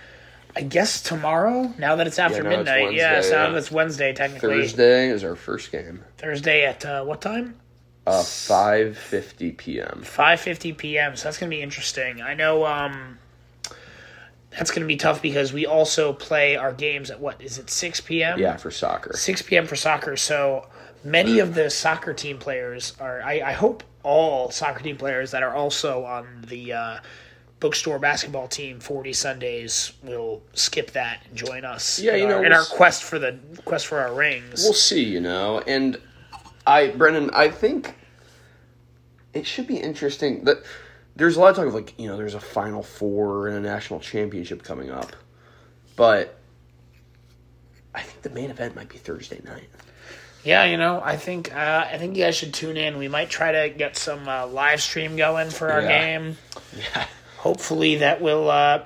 [0.56, 1.72] I guess tomorrow.
[1.78, 3.20] Now that it's after it's midnight, yeah.
[3.20, 3.58] So now yeah.
[3.58, 6.02] it's Wednesday, technically Thursday is our first game.
[6.16, 7.60] Thursday at uh, what time?
[8.06, 10.00] Uh, five fifty p.m.
[10.02, 11.14] Five fifty p.m.
[11.14, 12.22] So that's gonna be interesting.
[12.22, 13.18] I know um,
[14.58, 18.00] that's gonna be tough because we also play our games at what is it six
[18.00, 18.38] p.m.
[18.38, 19.16] Yeah, for soccer.
[19.16, 19.66] 6 p.m.
[19.66, 20.16] for soccer.
[20.16, 20.66] So
[21.04, 25.42] many of the soccer team players are, I, I hope all soccer team players that
[25.42, 26.98] are also on the uh,
[27.60, 32.30] bookstore basketball team 40 Sundays will skip that and join us Yeah, in, you our,
[32.30, 34.62] know, in we'll our quest for the quest for our rings.
[34.64, 35.60] We'll see, you know.
[35.66, 36.00] And
[36.66, 37.94] I, Brendan, I think
[39.34, 40.62] it should be interesting that
[41.18, 43.60] there's a lot of talk of like, you know, there's a Final Four and a
[43.60, 45.14] national championship coming up,
[45.96, 46.38] but
[47.94, 49.68] I think the main event might be Thursday night.
[50.44, 52.96] yeah, you know, I think uh, I think you guys should tune in.
[52.98, 55.88] We might try to get some uh, live stream going for our Yeah.
[56.18, 56.36] game.
[56.76, 57.06] Yeah.
[57.38, 58.84] Hopefully that will uh,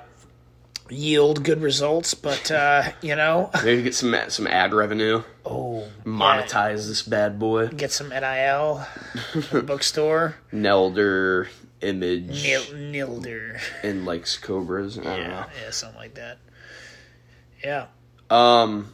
[0.89, 2.13] yield good results.
[2.15, 7.67] But uh, you know, Maybe get some some ad revenue, oh, monetize this bad boy.
[7.67, 8.83] get some NIL
[9.51, 10.35] bookstore.
[10.53, 11.47] Nelder,
[11.83, 13.59] Image, Nil, Nilder.
[13.83, 14.97] and likes Cobras.
[14.97, 16.37] I don't Yeah, yeah, something like that.
[17.63, 17.87] Yeah.
[18.29, 18.93] Um,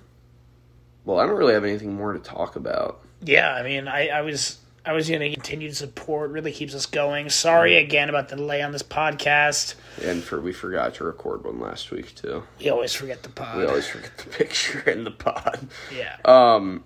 [1.06, 3.02] well, I don't really have anything more to talk about.
[3.22, 6.32] Yeah, I mean, I, I was I was going to continue to support.
[6.32, 7.30] Really keeps us going.
[7.30, 9.76] Sorry again about the delay on this podcast.
[10.04, 12.44] And for we forgot to record one last week too.
[12.60, 13.58] We always forget the pod.
[13.58, 15.68] We always forget the picture in the pod.
[15.96, 16.16] yeah.
[16.26, 16.84] Um,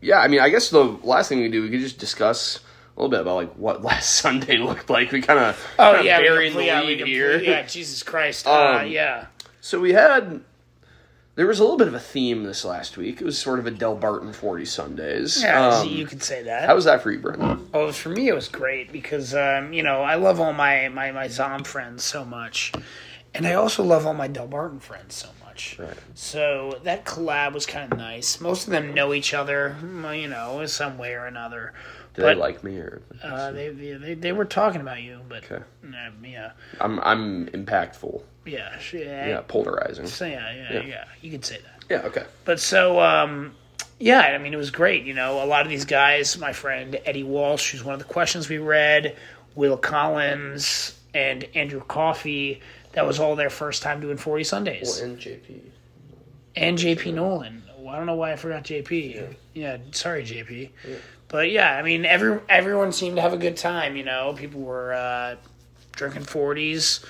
[0.00, 2.60] yeah, I mean, I guess the last thing we do, we could just discuss
[2.96, 5.12] a little bit about like what last Sunday looked like.
[5.12, 7.38] We kind of oh yeah, can- the lead can- here.
[7.40, 8.46] Yeah, Jesus Christ.
[8.46, 9.26] uh, Um, yeah.
[9.60, 10.40] So we had
[11.36, 13.20] there was a little bit of a theme this last week.
[13.20, 15.42] It was sort of a Delbarton forty Sundays.
[15.42, 16.66] Yeah, Um, you could say that.
[16.66, 17.68] how was that for you, Brendan?
[17.74, 21.10] Oh, for me, it was great because um, you know I love all my my
[21.10, 22.72] my Zahm friends so much,
[23.34, 25.76] and I also love all my Delbarton friends so much.
[25.78, 25.96] Right.
[26.14, 28.40] So that collab was kind of nice.
[28.40, 31.72] Most of them know each other, you know, in some way or another.
[32.14, 33.02] Did But- they like me or?
[33.22, 35.62] Uh, they, they they were talking about you, but Okay.
[35.84, 38.22] uh, yeah, I'm I'm impactful.
[38.46, 40.06] yeah, sh- yeah, Yeah, polarizing.
[40.06, 40.82] so yeah, yeah, Yeah.
[40.86, 41.84] yeah, You could say that.
[41.90, 42.06] Yeah.
[42.06, 42.24] Okay.
[42.44, 43.54] But so, um,
[43.98, 45.04] yeah, I mean, it was great.
[45.04, 48.06] You know, a lot of these guys, my friend Eddie Walsh, who's one of the
[48.12, 49.16] questions we read,
[49.56, 52.60] Will Collins, and Andrew Coffey,
[52.92, 55.00] that was all their first time doing 40 Sundays.
[55.00, 55.60] and JP.
[56.56, 57.62] and JP Nolan.
[57.78, 59.34] Well, I don't know why I forgot JP.
[59.52, 60.70] Yeah, sorry, JP.
[61.34, 63.96] But yeah, I mean, every everyone seemed to have a good time.
[63.96, 65.34] You know, people were uh,
[65.90, 67.04] drinking 40s.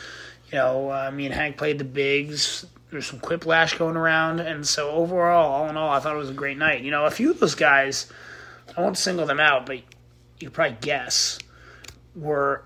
[0.51, 2.65] You know, uh, me and Hank played the bigs.
[2.91, 6.31] There's some quiplash going around, and so overall, all in all, I thought it was
[6.31, 6.81] a great night.
[6.81, 8.11] You know, a few of those guys,
[8.75, 9.83] I won't single them out, but you
[10.41, 11.39] could probably guess,
[12.17, 12.65] were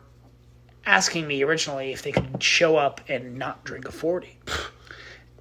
[0.86, 4.38] asking me originally if they could show up and not drink a 40.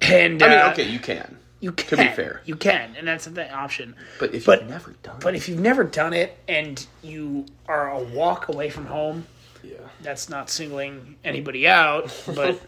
[0.00, 1.98] And I mean, uh, okay, you can, you can.
[1.98, 2.42] be fair.
[2.44, 3.94] you can, and that's the option.
[4.18, 7.90] but if But- you've never done, But if you've never done it and you are
[7.90, 9.26] a walk away from home,
[9.62, 9.76] yeah.
[10.02, 12.12] that's not singling anybody out.
[12.34, 12.60] But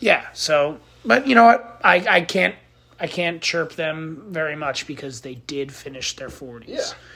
[0.00, 1.80] yeah, so but you know what?
[1.84, 2.54] I, I can't
[3.00, 6.70] I can't chirp them very much because they did finish their forties.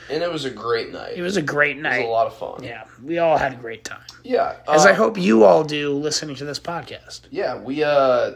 [0.08, 1.14] Yeah, and it was a great night.
[1.16, 1.96] It was a great night.
[1.96, 2.62] It was a lot of fun.
[2.62, 4.04] Yeah, we all had a great time.
[4.22, 4.56] Yeah.
[4.68, 7.22] As I uh, hope you all do listening to this podcast.
[7.30, 8.32] Yeah, we uh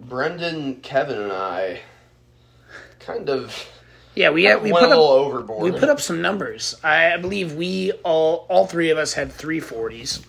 [0.00, 1.80] Brendan, Kevin and I
[3.14, 3.66] kind of
[4.14, 5.62] Yeah, we had, we went put a little up overboard.
[5.62, 6.76] we put up some numbers.
[6.82, 10.20] I, believe we all all three of us had three forties.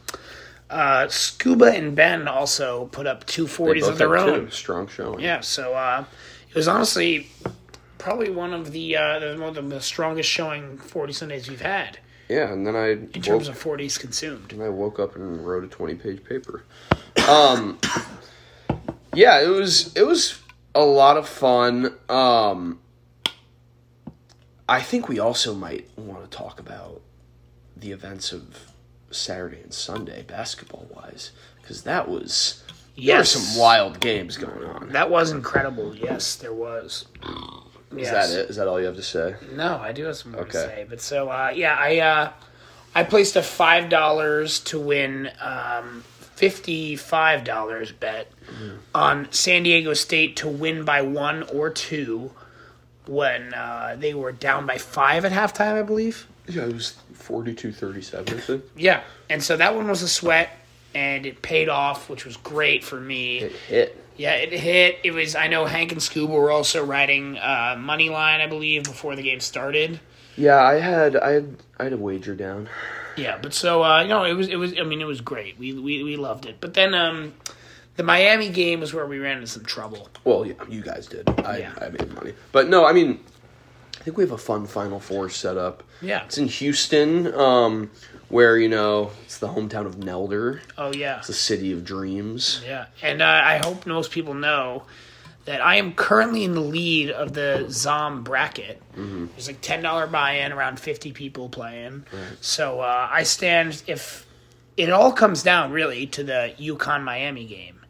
[0.69, 3.49] Uh, Scuba and Ben also put up two They
[3.89, 4.45] of their own.
[4.45, 4.51] two.
[4.51, 5.19] Strong showing.
[5.19, 6.05] Yeah, so uh,
[6.49, 7.27] it was honestly
[7.97, 11.99] probably one of the uh, the, one of the strongest showing forty Sundays we've had
[12.29, 14.53] Yeah, and then I in woke, terms of forties consumed.
[14.53, 16.63] and I woke up and wrote a twenty page paper.
[17.27, 17.77] Um
[19.13, 20.39] Yeah, it was it was
[20.75, 21.93] a lot of fun.
[22.09, 22.79] Um
[24.69, 27.01] I think we also might want to talk about
[27.75, 28.71] the events of
[29.09, 32.63] Saturday and Sunday basketball wise because that was
[32.97, 34.89] there were some wild games going on.
[34.89, 35.95] That was incredible.
[35.95, 37.05] Yes, there was.
[37.91, 38.11] Is Yes.
[38.11, 38.49] that it?
[38.49, 39.35] Is that all you have to say?
[39.53, 40.75] No, I do have some more to Okay.
[40.75, 40.85] say.
[40.87, 42.31] But so uh, yeah, I uh,
[42.95, 46.03] I placed a five dollars to win um,
[46.35, 48.31] fifty five dollars bet
[48.93, 52.31] on San Diego State to win by one or two
[53.07, 56.27] when uh, they were down by five at halftime, I believe.
[56.47, 58.63] Yeah, it was 42-37, I think.
[58.75, 60.49] Yeah, and so that one was a sweat,
[60.93, 63.39] and it paid off, which was great for me.
[63.39, 64.05] It hit.
[64.17, 64.99] Yeah, it hit.
[65.03, 65.35] It was.
[65.35, 69.23] I know Hank and Scuba were also riding uh, money line, I believe, before the
[69.23, 69.99] game started.
[70.37, 72.69] Yeah, I had I had I had a wager down.
[73.17, 74.73] Yeah, but so uh, you know, it was it was.
[74.79, 75.57] I mean, it was great.
[75.57, 76.57] We we we loved it.
[76.61, 77.33] But then um,
[77.95, 80.09] the Miami game was where we ran into some trouble.
[80.23, 81.27] Well, yeah, you guys did.
[81.41, 81.73] I Yeah.
[81.81, 83.19] I made money, but no, I mean,
[83.99, 85.83] I think we have a fun Final Four set up.
[86.01, 86.23] Yeah.
[86.25, 87.91] It's in Houston, um,
[88.29, 90.61] where you know it's the hometown of Nelder.
[90.77, 91.17] Oh yeah.
[91.17, 92.61] It's the city of dreams.
[92.65, 94.83] Yeah, and uh, I hope most people know
[95.45, 98.81] that I am currently in the lead of the Zahm bracket.
[98.95, 102.05] There's like ten dollar buy-in, around fifty people playing.
[102.41, 104.27] So uh, I stand if
[104.77, 107.81] it all comes down really to the UConn Miami game,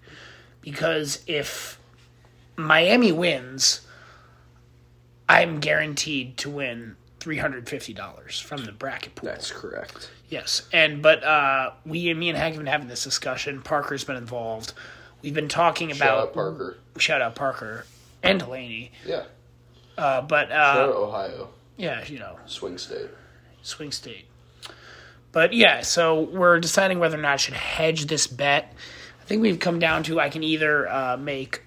[0.61, 1.79] because if
[2.55, 3.81] Miami wins,
[5.27, 9.29] I'm guaranteed to win three hundred fifty dollars from the bracket pool.
[9.29, 10.09] That's correct.
[10.29, 13.61] Yes, and but uh, we, me and Hank have been having this discussion.
[13.61, 14.73] Parker's been involved.
[15.21, 16.77] We've been talking about Shout out Parker.
[16.97, 17.85] shout out Parker
[18.23, 18.91] and Delaney.
[19.05, 19.23] Yeah.
[19.97, 21.49] Uh, but Shout out uh, Ohio.
[21.77, 23.09] yeah, you know, Swing State.
[23.61, 24.25] swing state.
[25.31, 28.73] But yeah, so we're deciding whether or not I should hedge this bet.
[29.21, 31.61] I think we've come down to I can either uh, make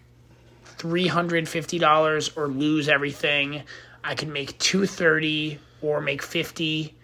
[0.65, 3.63] three hundred fifty dollars or lose everything.
[4.03, 6.95] I can make two thirty or make fifty,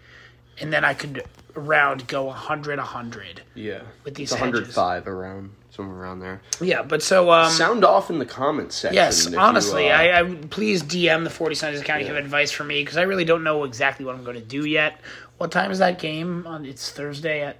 [0.61, 1.25] and then I could
[1.57, 3.43] around go a hundred, a hundred.
[3.55, 3.83] Yeah.
[4.05, 5.51] With these it's 105 around
[5.81, 6.41] somewhere around there.
[6.61, 8.95] Yeah, but so um, Sound off in the comments section.
[8.95, 12.03] yes, if you, honestly, uh, I, I please DM the Forty Sons account.
[12.03, 14.37] if You have advice for me because I really don't know exactly what I'm going
[14.37, 15.01] to do yet.
[15.39, 16.47] What time is that game?
[16.47, 17.57] On it's Thursday at.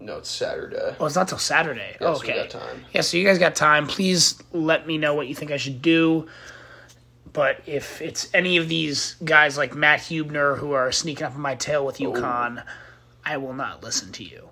[0.00, 0.96] No, it's Saturday.
[0.98, 1.96] Oh, it's not till Saturday.
[2.00, 2.60] Yeah, oh, so we okay.
[2.92, 3.86] Yeah, so you guys got time.
[3.86, 6.28] Please let me know what you think I should do.
[7.32, 11.40] But if it's any of these guys like Matt Hubner who are sneaking up on
[11.40, 12.62] my tail with UConn,
[13.24, 14.50] I will not listen to you.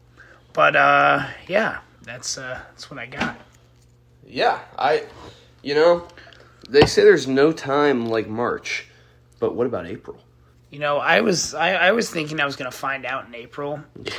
[0.52, 1.80] But uh, yeah,
[2.12, 3.36] that's uh, that's what I got.
[4.26, 5.04] Yeah, I,
[5.62, 6.06] you know,
[6.68, 8.88] they say there's no time like March,
[9.38, 10.18] but what about April?
[10.70, 13.34] You know, I was I, I was thinking I was going to find out in
[13.34, 14.12] April, Yeah.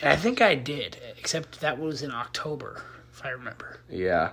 [0.00, 0.96] and I think I did.
[1.18, 2.82] Except that was in October,
[3.12, 3.78] if I remember.
[3.88, 4.32] Yeah.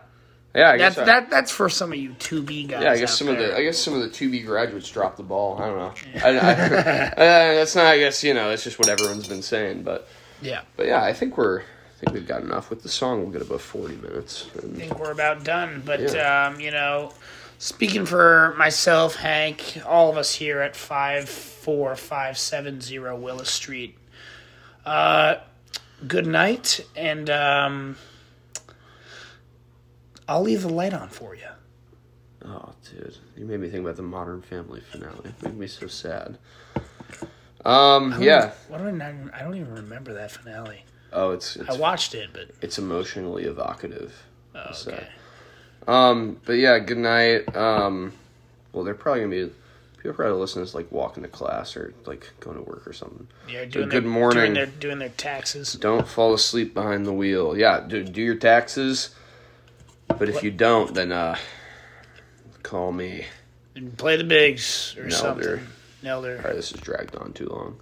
[0.53, 2.83] Yeah, I guess That's I- that that's for some of you two B guys.
[2.83, 5.15] Yeah, I guess some of the I guess some of the two B graduates dropped
[5.17, 5.61] the ball.
[5.61, 5.93] I don't know.
[6.25, 7.15] I, I, uh,
[7.55, 7.85] that's not.
[7.85, 8.49] I guess you know.
[8.49, 9.83] It's just what everyone's been saying.
[9.83, 10.09] But
[10.41, 10.61] yeah.
[10.75, 11.63] but yeah, I think we're.
[12.01, 13.21] I think we've got enough with the song.
[13.21, 14.49] We'll get about forty minutes.
[14.61, 15.83] And, I think we're about done.
[15.85, 16.47] But Yeah.
[16.47, 17.11] um, you know,
[17.59, 23.51] speaking for myself, Hank, all of us here at five four five seven zero Willis
[23.51, 23.97] Street.
[24.83, 25.35] Uh,
[26.07, 27.97] good night, and um,
[30.27, 31.43] I'll leave the light on for you.
[32.45, 35.29] oh, dude, you made me think about the Modern Family finale.
[35.29, 36.39] It made me so sad.
[37.63, 38.19] Um.
[38.19, 38.53] Yeah.
[38.69, 38.91] What do I?
[38.91, 40.83] Not, I don't even remember that finale.
[41.13, 44.13] Oh, it's it's I watched it, but it's emotionally evocative.
[44.55, 45.07] oh, So- okay.
[45.87, 47.55] Um, but yeah, good night.
[47.55, 48.13] Um,
[48.71, 49.53] well, they're probably gonna be
[50.01, 52.93] people probably listen to this like walking to class or like going to work or
[52.93, 53.27] something.
[53.47, 54.39] Yeah, doing good their, morning.
[54.39, 55.73] Doing their, doing their taxes.
[55.73, 57.55] Don't fall asleep behind the wheel.
[57.57, 59.13] Yeah, do do your taxes.
[60.07, 61.37] But if you don't, then uh,
[62.63, 63.25] call me.
[63.75, 65.11] And play the bigs or Nelder.
[65.13, 65.67] something.
[66.03, 66.37] Nelder.
[66.39, 67.79] All right, this has dragged on too long.